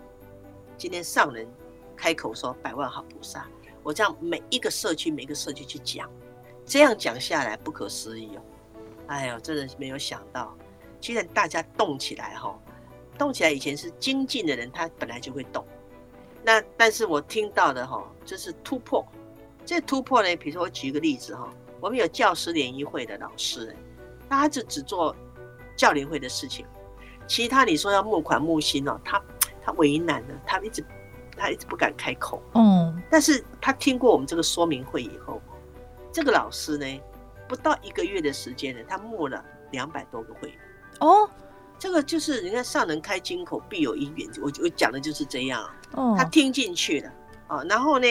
[0.80, 1.48] 今天上人
[1.96, 3.48] 开口说百万好菩萨，
[3.84, 6.10] 我这样每一个社区每一个社区去讲，
[6.66, 8.42] 这样讲下来不可思议哦。
[9.06, 10.58] 哎呦，真的没有想到，
[11.00, 12.60] 既然大家动起来哈，
[13.18, 15.66] 动起来以前是精进的人，他本来就会动。
[16.44, 19.06] 那但是我听到的哈，就是突破。
[19.64, 21.48] 这突破呢，比如说我举一个例子哈，
[21.80, 23.76] 我们有教师联谊会的老师，
[24.28, 25.16] 他就只做
[25.76, 26.66] 教联会的事情，
[27.28, 29.22] 其他你说要募款募薪哦，他
[29.64, 30.84] 他为难了，他一直
[31.38, 32.42] 他一直不敢开口。
[32.56, 35.40] 嗯，但是他听过我们这个说明会以后，
[36.12, 37.02] 这个老师呢，
[37.48, 40.58] 不到一个月的时间呢，他募了两百多个会员。
[41.02, 41.30] 哦。
[41.82, 45.68] 这个就是人家上人开金口必有因缘，我我讲的就是这样。
[45.94, 47.12] 哦，他听进去了
[47.48, 48.06] 啊，然后呢，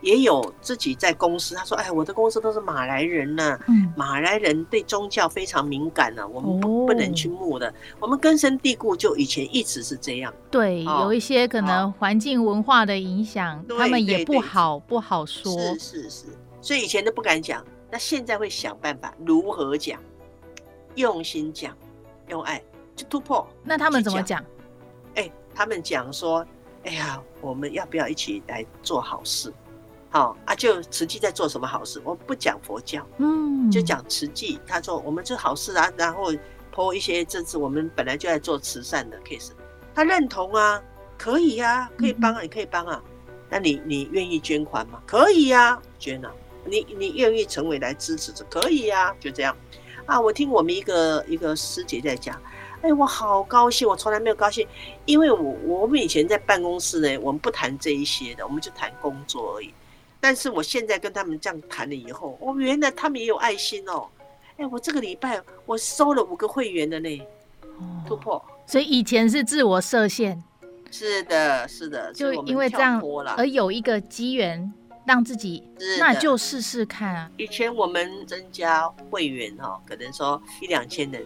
[0.00, 10.32] 也有自己在公司，他说：“哎，我的公司都是马来人呢、啊，嗯，马来人对宗教非常敏感呢、啊，我们不不能去募的，我们根深蒂固，就以前一直是这样。
[10.48, 15.52] 对，有一些可能环境文化的影响，他们也不好不好说。
[15.52, 16.24] 是是是，
[16.60, 20.00] 所以以前都不敢讲，那现在会想办法如何讲，
[20.94, 21.76] 用心讲，
[22.28, 22.62] 用爱。”
[22.96, 24.42] 就突破，那他们怎么讲？
[25.14, 26.44] 哎、欸，他们讲说，
[26.84, 29.52] 哎呀，我们要不要一起来做好事？
[30.08, 32.00] 好啊，就慈济在做什么好事？
[32.04, 34.58] 我不讲佛教，嗯，就讲慈济。
[34.66, 36.32] 他说我们做好事啊，然后
[36.72, 39.50] 抛一些这次我们本来就在做慈善的 case，
[39.94, 40.82] 他认同啊，
[41.18, 43.02] 可以呀、啊，可以帮啊，你可以帮啊。
[43.50, 45.02] 那你你愿意捐款吗？
[45.06, 46.32] 可以呀、啊，捐啊。
[46.64, 48.44] 你你愿意成为来支持者？
[48.50, 49.54] 可以呀、啊，就这样
[50.04, 50.20] 啊。
[50.20, 52.40] 我听我们一个一个师姐在讲。
[52.82, 53.88] 哎，我好高兴！
[53.88, 54.66] 我从来没有高兴，
[55.06, 59.72] 因为我我们以前在办公室呢，我们不谈这一些的，我们就谈工作而已。
[60.20, 64.06] 但是我现在跟他们这样谈了以后，哦，原来他们也有爱心哦。
[64.56, 67.22] 哎，我这个礼拜我收了五个会员的呢，
[68.06, 68.42] 突破。
[68.66, 70.40] 所以以前是自我设限，
[70.90, 73.02] 是的，是的，就因为这样
[73.36, 74.72] 而有一个机缘
[75.04, 75.62] 让自己，
[75.98, 77.30] 那就试试看啊。
[77.36, 81.24] 以前我们增加会员哈，可能说一两千人，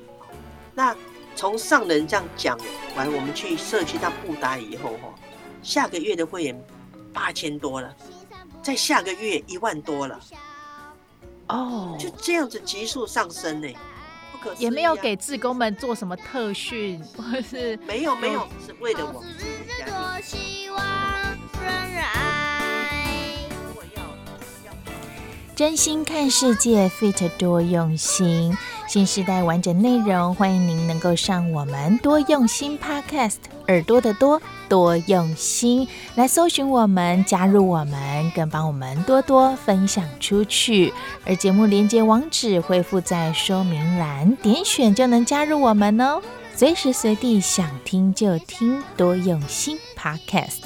[0.75, 0.97] 那。
[1.41, 2.59] 从上人这样讲
[2.95, 5.09] 完，我们去社区当布达以后，哈，
[5.63, 6.65] 下个月的会员
[7.15, 7.97] 八千多了，
[8.63, 10.21] 在下个月一万多了，
[11.49, 13.69] 哦，就这样子急速上升呢，
[14.33, 14.55] 不可。
[14.59, 20.61] 也没有给志工们做什么特训，或是没有没有，是为了我们自己的家庭。
[25.57, 28.57] 真心看世界，Fit 多用心。
[28.91, 33.37] 新时代完整内容，欢迎您能够上我们多用心 Podcast，
[33.69, 35.87] 耳朵的多多用心
[36.17, 40.93] 来搜寻我们，加入我们，更帮我们多多分享出去。
[41.25, 46.21] 而节目连接网址会附在说明栏，点选就能加入我们哦。
[46.57, 50.63] 随时随地想听就听，多用心 Podcast。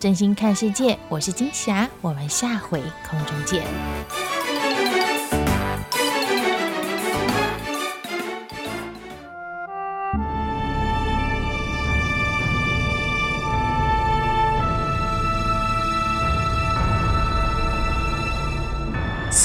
[0.00, 3.62] 真心看世界，我是金霞，我们下回空中见。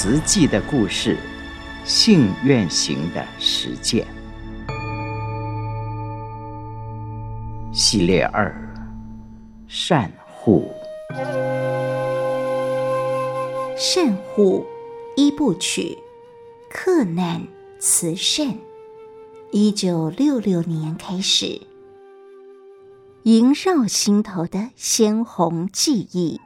[0.04, 1.16] 慈济的故事，
[1.82, 4.06] 信愿行的实践，
[7.72, 8.54] 系列二，
[9.66, 10.12] 善。
[10.26, 10.70] 护
[13.78, 14.66] 善护
[15.16, 15.96] 一部曲，
[16.68, 17.48] 克难
[17.78, 18.58] 慈善。
[19.52, 21.62] 一九六六年开始，
[23.22, 26.38] 萦绕心头的鲜红记忆。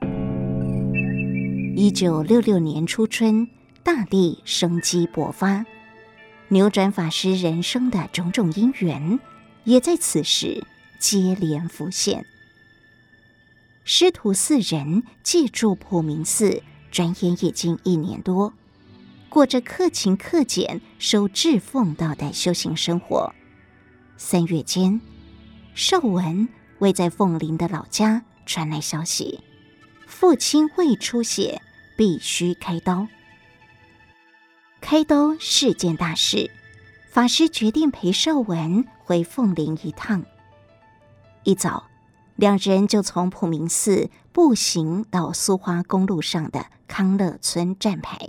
[1.81, 3.49] 一九六六年初春，
[3.85, 5.64] 大地生机勃发，
[6.49, 9.20] 扭转法师人生的种种因缘，
[9.62, 10.64] 也在此时
[10.99, 12.26] 接连浮现。
[13.85, 18.53] 师徒四人借住普明寺，转眼已经一年多，
[19.29, 23.33] 过着克勤克俭、守志奉道的修行生活。
[24.16, 25.01] 三月间，
[25.76, 26.49] 少文
[26.81, 29.39] 为在凤林的老家传来消息，
[30.09, 31.62] 父亲胃出血，
[31.99, 33.09] 必须开刀。
[34.80, 36.49] 开刀是件大事，
[37.11, 40.24] 法师决定陪少文回凤林一趟。
[41.42, 41.88] 一早。
[42.36, 48.28] 两人就从普明寺步行到苏花公路上的康乐村站牌，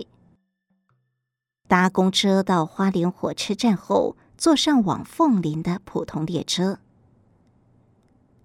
[1.68, 6.80] 搭公车到花莲火车站后，坐上往凤林的普通列车。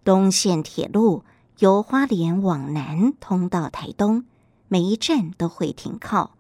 [0.03, 1.23] 东线铁路
[1.57, 4.25] 由花莲往南通到台东，
[4.67, 6.35] 每一站都会停靠，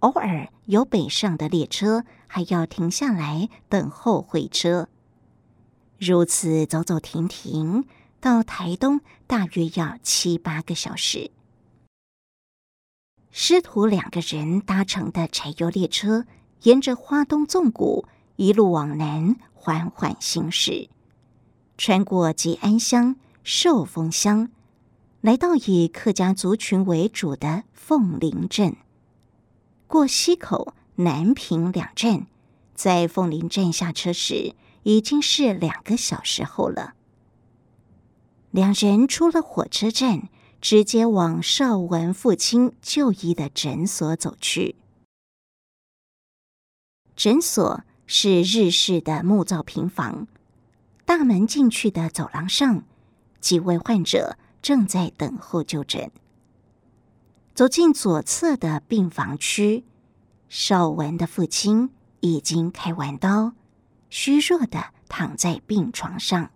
[0.00, 4.88] 偶尔有北上的列车还要停下来等候会车。
[5.98, 7.84] 如此走走停停。
[8.20, 11.30] 到台东大约要七八个小时。
[13.30, 16.24] 师徒两个人搭乘的柴油列车，
[16.62, 20.88] 沿着花东纵谷一路往南缓缓行驶，
[21.76, 24.48] 穿过吉安乡、寿丰乡，
[25.24, 28.76] 来到以客家族群为主的凤林镇。
[29.86, 32.26] 过溪口、南平两站，
[32.74, 36.92] 在凤林站下车时，已经是两个小时后了。
[38.50, 40.28] 两人出了火车站，
[40.60, 44.76] 直接往邵文父亲就医的诊所走去。
[47.16, 50.26] 诊所是日式的木造平房，
[51.06, 52.84] 大门进去的走廊上，
[53.40, 56.10] 几位患者正在等候就诊。
[57.54, 59.84] 走进左侧的病房区，
[60.48, 61.90] 邵文的父亲
[62.20, 63.52] 已经开完刀，
[64.08, 66.50] 虚弱的躺在病床上。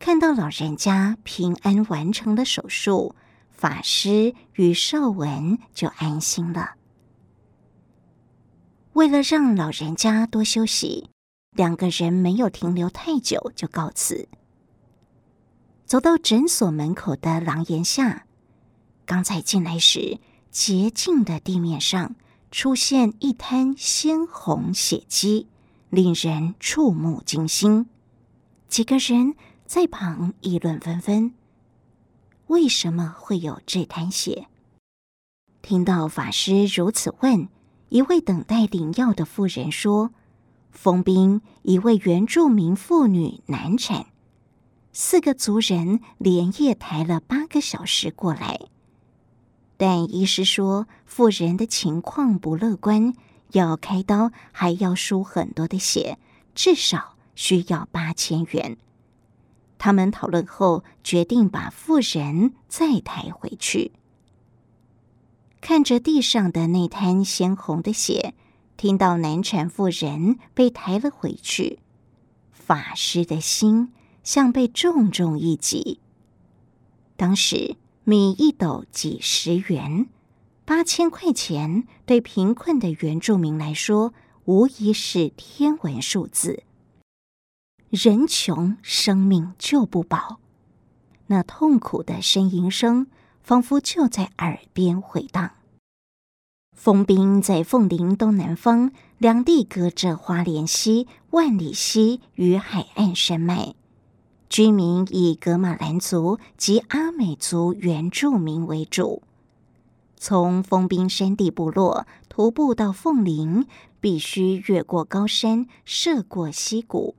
[0.00, 3.14] 看到老人家平安完成了手术，
[3.48, 6.74] 法师与邵文就安心了。
[8.94, 11.10] 为了让老人家多休息，
[11.52, 14.28] 两个人没有停留太久就告辞。
[15.86, 18.26] 走到诊所门口的廊檐下，
[19.06, 20.18] 刚才进来时，
[20.50, 22.16] 洁净的地面上
[22.50, 25.46] 出现一滩鲜红血迹，
[25.88, 27.86] 令人触目惊心。
[28.68, 29.34] 几个人。
[29.66, 31.34] 在旁议论纷纷，
[32.46, 34.46] 为什么会有这滩血？
[35.60, 37.48] 听到法师如此问，
[37.88, 40.12] 一位等待领药的妇人说
[40.70, 44.06] ：“丰滨一位原住民妇女难产，
[44.98, 48.58] 四个族人连夜抬了八个小时过来，
[49.76, 53.12] 但医师说妇人的情况不乐观，
[53.52, 56.18] 要开刀还要输很多的血，
[56.54, 58.78] 至少需要八千元。”
[59.76, 63.92] 他们讨论后决定把妇人再抬回去。
[65.60, 68.32] 看着地上的那滩鲜红的血，
[68.78, 71.80] 听到难产妇人被抬了回去，
[72.50, 73.92] 法师的心
[74.26, 76.00] 像被重重一击。
[77.16, 80.08] 当时米一斗几十元，
[80.66, 84.12] 八千块钱对贫困的原住民来说，
[84.44, 86.64] 无疑是天文数字。
[87.88, 90.40] 人穷，生命就不保。
[91.28, 93.06] 那痛苦的呻吟声，
[93.42, 95.52] 仿佛就在耳边回荡。
[96.72, 103.74] 丰滨在凤林东南方，两地隔着花莲溪、万里溪与海岸山脉，
[104.48, 109.22] 居民以格玛兰族及阿美族原住民为主。
[110.16, 113.66] 从封冰山地部落徒步到凤林，
[114.00, 117.14] 必须越过高山，涉过溪谷。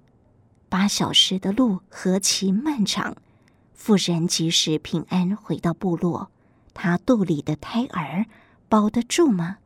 [0.69, 3.15] 八小时的路何其漫长！
[3.73, 6.29] 妇人即使平安回到部落，
[6.73, 8.25] 她肚里的胎儿
[8.67, 9.57] 保得住吗？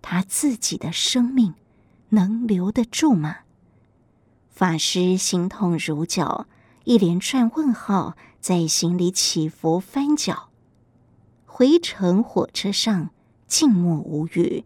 [0.00, 1.54] 她自己的生命
[2.10, 3.38] 能留得住吗？
[4.48, 6.46] 法师心痛如绞，
[6.84, 10.48] 一连串问号在心里起伏翻搅。
[11.44, 13.10] 回程火车上
[13.46, 14.64] 静默无语，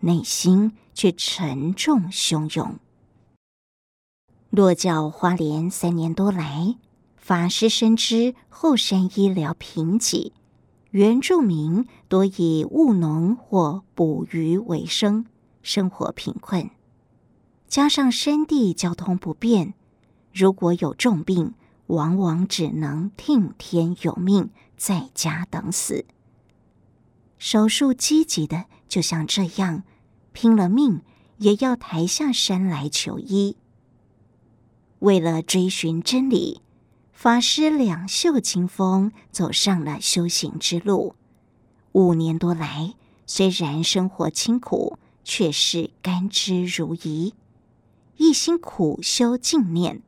[0.00, 2.78] 内心却沉重汹涌。
[4.50, 6.76] 落脚花莲三年多来，
[7.16, 10.32] 法师深知后山医疗贫瘠，
[10.90, 15.26] 原住民多以务农或捕鱼为生，
[15.62, 16.70] 生活贫困。
[17.68, 19.74] 加上山地交通不便，
[20.34, 21.54] 如果有重病，
[21.86, 26.04] 往往只能听天由命，在家等死。
[27.38, 29.84] 手术积极的，就像这样，
[30.32, 31.02] 拼了命
[31.38, 33.56] 也要抬下山来求医。
[34.98, 36.62] 为了追寻真理，
[37.12, 41.14] 法师两袖清风，走上了修行之路。
[41.92, 47.34] 五年多来，虽然生活清苦，却是甘之如饴，
[48.16, 50.02] 一心苦修净念。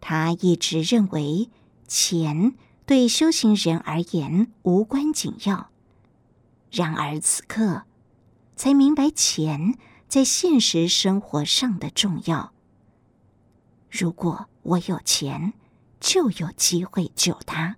[0.00, 1.50] 他一直认为
[1.88, 5.70] 钱对修行人而言无关紧要，
[6.70, 7.82] 然而此刻
[8.54, 9.76] 才明白钱
[10.08, 12.52] 在现实生活上的重要。
[13.90, 15.54] 如果我有钱，
[15.98, 17.76] 就有机会救他。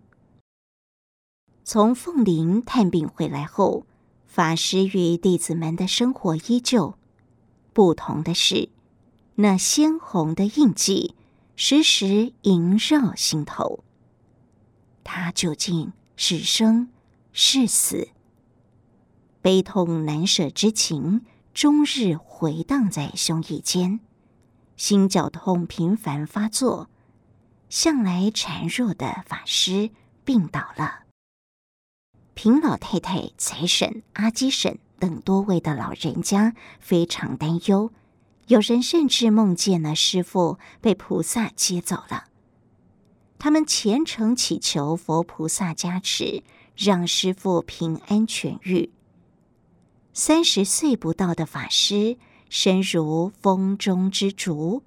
[1.65, 3.87] 从凤林探病回来后，
[4.27, 6.99] 法师与弟子们的生活依旧。
[7.73, 8.71] 不同的是，
[9.37, 11.15] 那鲜红的印记
[11.61, 13.83] 时时萦绕心头。
[15.03, 16.89] 他究竟是生
[17.33, 18.11] 是死？
[19.43, 23.99] 悲痛难舍之情，终日回荡在胸臆间。
[24.77, 26.89] 心绞痛频繁发作，
[27.69, 29.91] 向来孱弱的法师
[30.25, 31.07] 病倒了。
[32.35, 37.91] 平老太太、财婶、阿基婶等多位的老人家非常担忧，
[38.49, 42.25] 有人甚至梦见了师傅被菩萨接走了，
[43.39, 46.43] 他们虔诚祈求佛菩萨加持，
[46.75, 48.91] 让师傅平安痊愈。
[50.15, 52.17] 三十岁不到的法师，
[52.49, 54.83] 身如风中之烛，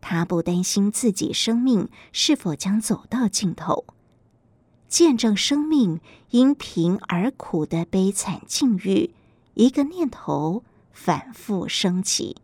[0.00, 3.84] 他不担心自己生命是否将走到尽头，
[4.88, 9.14] 见证生命因贫而苦的悲惨境遇，
[9.52, 12.38] 一个念头反复升起。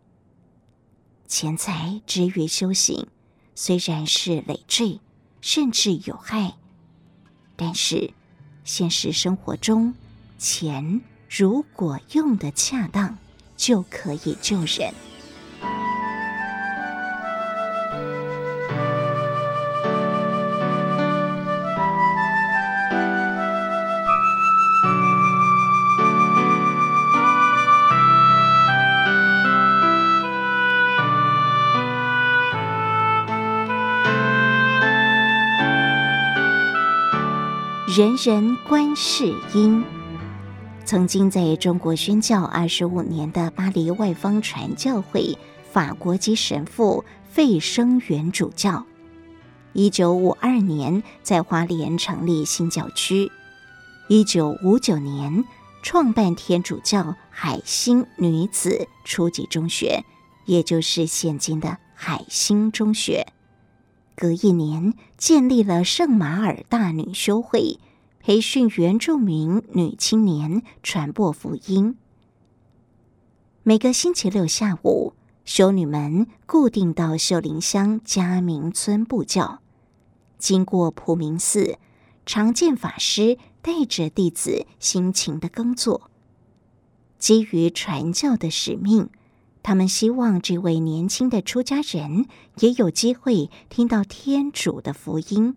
[1.35, 3.07] 钱财之于修行，
[3.55, 4.99] 虽然是累赘，
[5.41, 6.53] 甚至有害，
[7.55, 8.13] 但是
[8.63, 9.95] 现实生活中，
[10.37, 13.17] 钱如果用的恰当，
[13.57, 14.93] 就可以救人。
[37.95, 39.83] 人人观世音，
[40.83, 45.37] 曾经在中国宣教二十五年的巴黎外方传教会
[45.71, 48.83] 法国籍神父费生元主教，
[49.73, 53.31] 一九五二年在花莲成立新教区，
[54.07, 55.45] 一九五九年
[55.83, 60.03] 创办天主教海星女子初级中学，
[60.45, 63.27] 也就是现今的海星中学。
[64.15, 67.79] 隔一年，建立了圣马尔大女修会，
[68.19, 71.95] 培训原住民女青年传播福音。
[73.63, 75.13] 每个星期六下午，
[75.45, 79.61] 修女们固定到秀林乡嘉明村布教。
[80.37, 81.77] 经过普明寺，
[82.25, 86.09] 常见法师带着弟子辛勤的耕作。
[87.17, 89.09] 基于传教的使命。
[89.63, 92.27] 他们希望这位年轻的出家人
[92.59, 95.55] 也有机会听到天主的福音。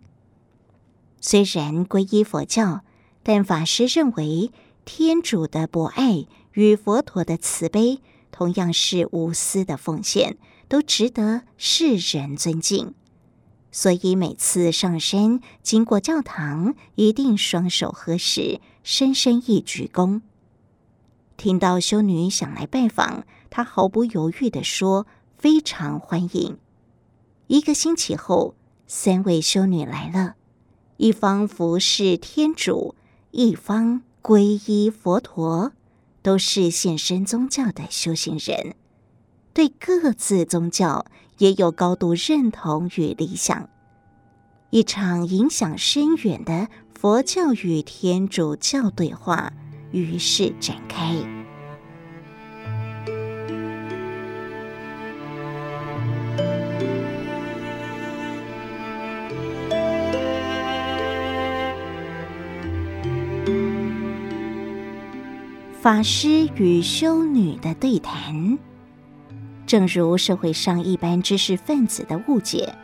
[1.20, 2.82] 虽然皈依佛教，
[3.24, 4.52] 但法师认为
[4.84, 8.00] 天主的博爱与佛陀的慈悲
[8.30, 10.38] 同样是无私的奉献，
[10.68, 12.94] 都值得世人尊敬。
[13.72, 20.20] 所以每次上山经过教堂，一定双手合十，深深一鞠躬。
[21.36, 23.24] 听到修女想来拜访。
[23.50, 25.06] 他毫不犹豫地说
[25.38, 26.58] ：“非常欢迎。”
[27.48, 28.54] 一个星期后，
[28.86, 30.34] 三位修女来了，
[30.96, 32.94] 一方服侍天主，
[33.30, 34.40] 一方皈
[34.70, 35.72] 依佛陀，
[36.22, 38.74] 都是现身宗教的修行人，
[39.52, 41.06] 对各自宗教
[41.38, 43.68] 也有高度认同与理想。
[44.70, 46.68] 一场影响深远的
[46.98, 49.52] 佛教与天主教对话
[49.92, 51.35] 于是展开。
[65.86, 68.58] 法师与修女的对谈，
[69.68, 72.74] 正如社会上一般知识分子的误解，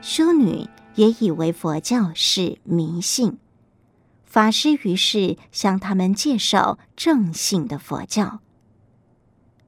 [0.00, 3.38] 修女也以为佛教是迷信。
[4.24, 8.38] 法师于是向他们介绍正信的佛教。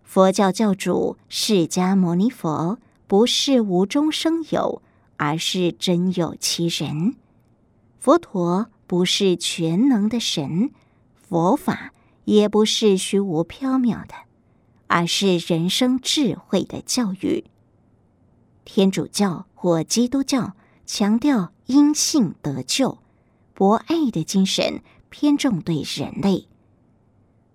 [0.04, 2.78] 佛教教主释迦牟尼佛
[3.08, 4.80] 不是无中生有，
[5.16, 7.16] 而是真有其人。
[7.98, 10.70] 佛陀不是全能的神，
[11.28, 11.90] 佛法。
[12.26, 14.14] 也不是虚无缥缈的，
[14.88, 17.44] 而是人生智慧的教育。
[18.64, 20.54] 天主教或基督教
[20.84, 22.98] 强调因信得救，
[23.54, 26.48] 博爱的精神偏重对人类。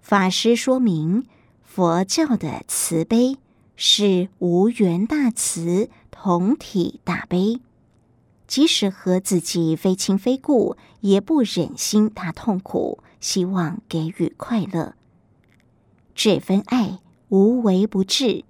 [0.01, 1.25] 法师说明，
[1.63, 3.37] 佛教的慈悲
[3.75, 7.59] 是无缘大慈，同体大悲，
[8.47, 13.03] 即使和自己非亲非故，也不忍心他痛苦。
[13.21, 14.95] 希望给予快乐，
[16.13, 16.99] 这份爱
[17.29, 18.43] 无微不至，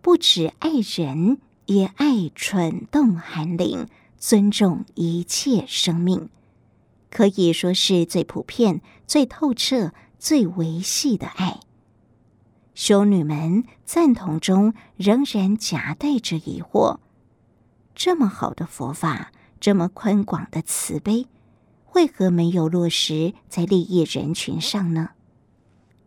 [0.00, 3.86] 不只爱人，也爱蠢动寒灵，
[4.18, 6.30] 尊重一切生命，
[7.10, 11.60] 可以说是最普遍、最透彻、最维系的爱。
[12.74, 16.98] 修女们赞同中，仍然夹带着疑惑：
[17.94, 21.26] 这么好的佛法，这么宽广的慈悲。
[21.94, 25.10] 为何没有落实在利益人群上呢？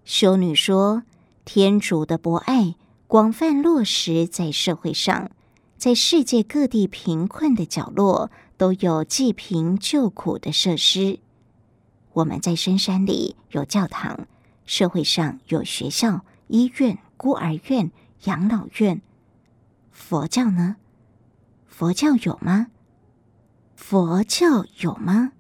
[0.05, 1.03] 修女说
[1.45, 2.75] ：“天主的博爱
[3.07, 5.32] 广泛落实在社会上，
[5.77, 11.19] 在世界各地贫困的角落都有济贫救苦的设施。
[12.13, 14.27] 我们在深山里有教堂，
[14.65, 17.91] 社会上有学校、医院、孤儿院、
[18.25, 19.01] 养老院。
[19.91, 20.75] 佛教呢？
[21.65, 22.67] 佛教有吗？”
[23.75, 25.32] 佛教有吗？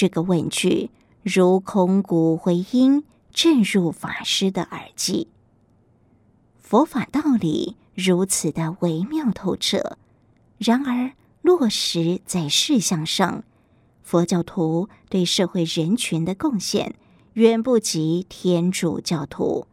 [0.00, 0.88] 这个问句
[1.22, 5.28] 如空谷回音，震入法师的耳际。
[6.58, 9.98] 佛法道理如此的微妙透彻，
[10.56, 13.44] 然而落实在事项上，
[14.02, 16.94] 佛教徒对社会人群的贡献
[17.34, 19.66] 远不及天主教徒。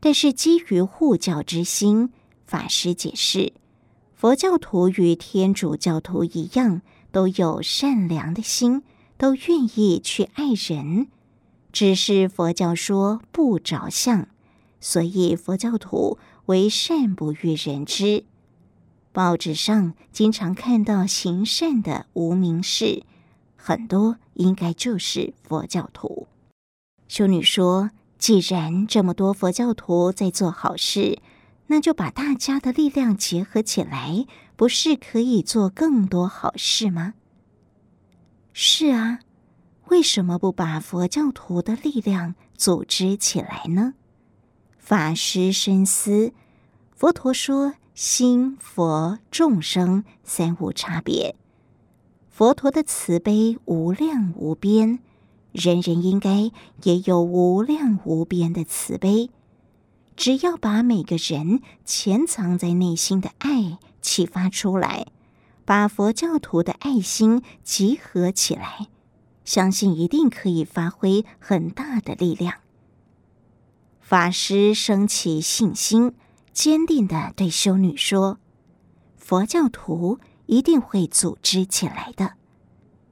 [0.00, 2.14] 但是基于护教之心，
[2.46, 3.52] 法师解释，
[4.14, 6.80] 佛教徒与天主教徒一样，
[7.12, 8.82] 都有善良的心，
[9.18, 11.08] 都愿意去爱人，
[11.70, 14.28] 只是佛教说不着相，
[14.80, 16.16] 所以佛教徒
[16.46, 18.24] 为善不欲人知。
[19.12, 23.02] 报纸上经常看到行善的无名氏，
[23.56, 26.26] 很多应该就是佛教徒。
[27.06, 27.90] 修女说。
[28.18, 31.20] 既然这么多佛教徒在做好事，
[31.68, 37.14] 那就把大家的力量结合起来，不是可以做更多好事吗？
[38.52, 39.20] 是啊，
[39.88, 43.94] 为什么不把佛教徒的力量组织起来呢？
[44.78, 46.32] 法师深思，
[46.94, 51.36] 佛陀说：心、佛、众生三无差别，
[52.30, 55.00] 佛陀的慈悲无量无边。
[55.52, 59.30] 人人应该也有无量无边的慈悲，
[60.14, 65.06] 只要把每个人潜藏在内心的爱启发出来，
[65.68, 68.86] 把佛教徒的爱心集合起来，
[69.44, 72.54] 相信一定可以发挥很大的力量。
[74.00, 76.14] 法师升起信心，
[76.54, 78.38] 坚定地对修女说
[79.18, 82.32] ：“佛教徒一定会组织起来的。”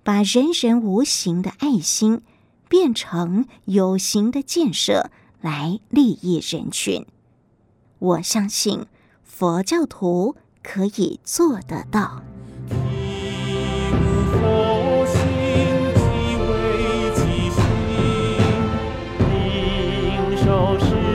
[0.03, 2.23] 把人人无形的爱心
[2.71, 5.11] 变成有形的建设，
[5.43, 7.05] 来利益人群。
[7.99, 8.87] 我相信
[9.23, 12.23] 佛教徒可以做得到。
[20.49, 21.06] 以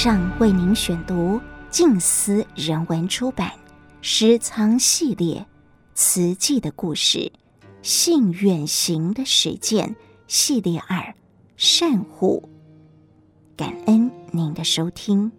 [0.00, 1.40] 上为您选读
[1.70, 3.48] 静思人文出版
[4.00, 5.44] 《诗仓系列
[5.92, 7.18] 词记的故事》
[7.82, 9.96] 信远行的实践
[10.28, 11.12] 系列二
[11.56, 12.48] 善护，
[13.56, 15.32] 感恩您的收听。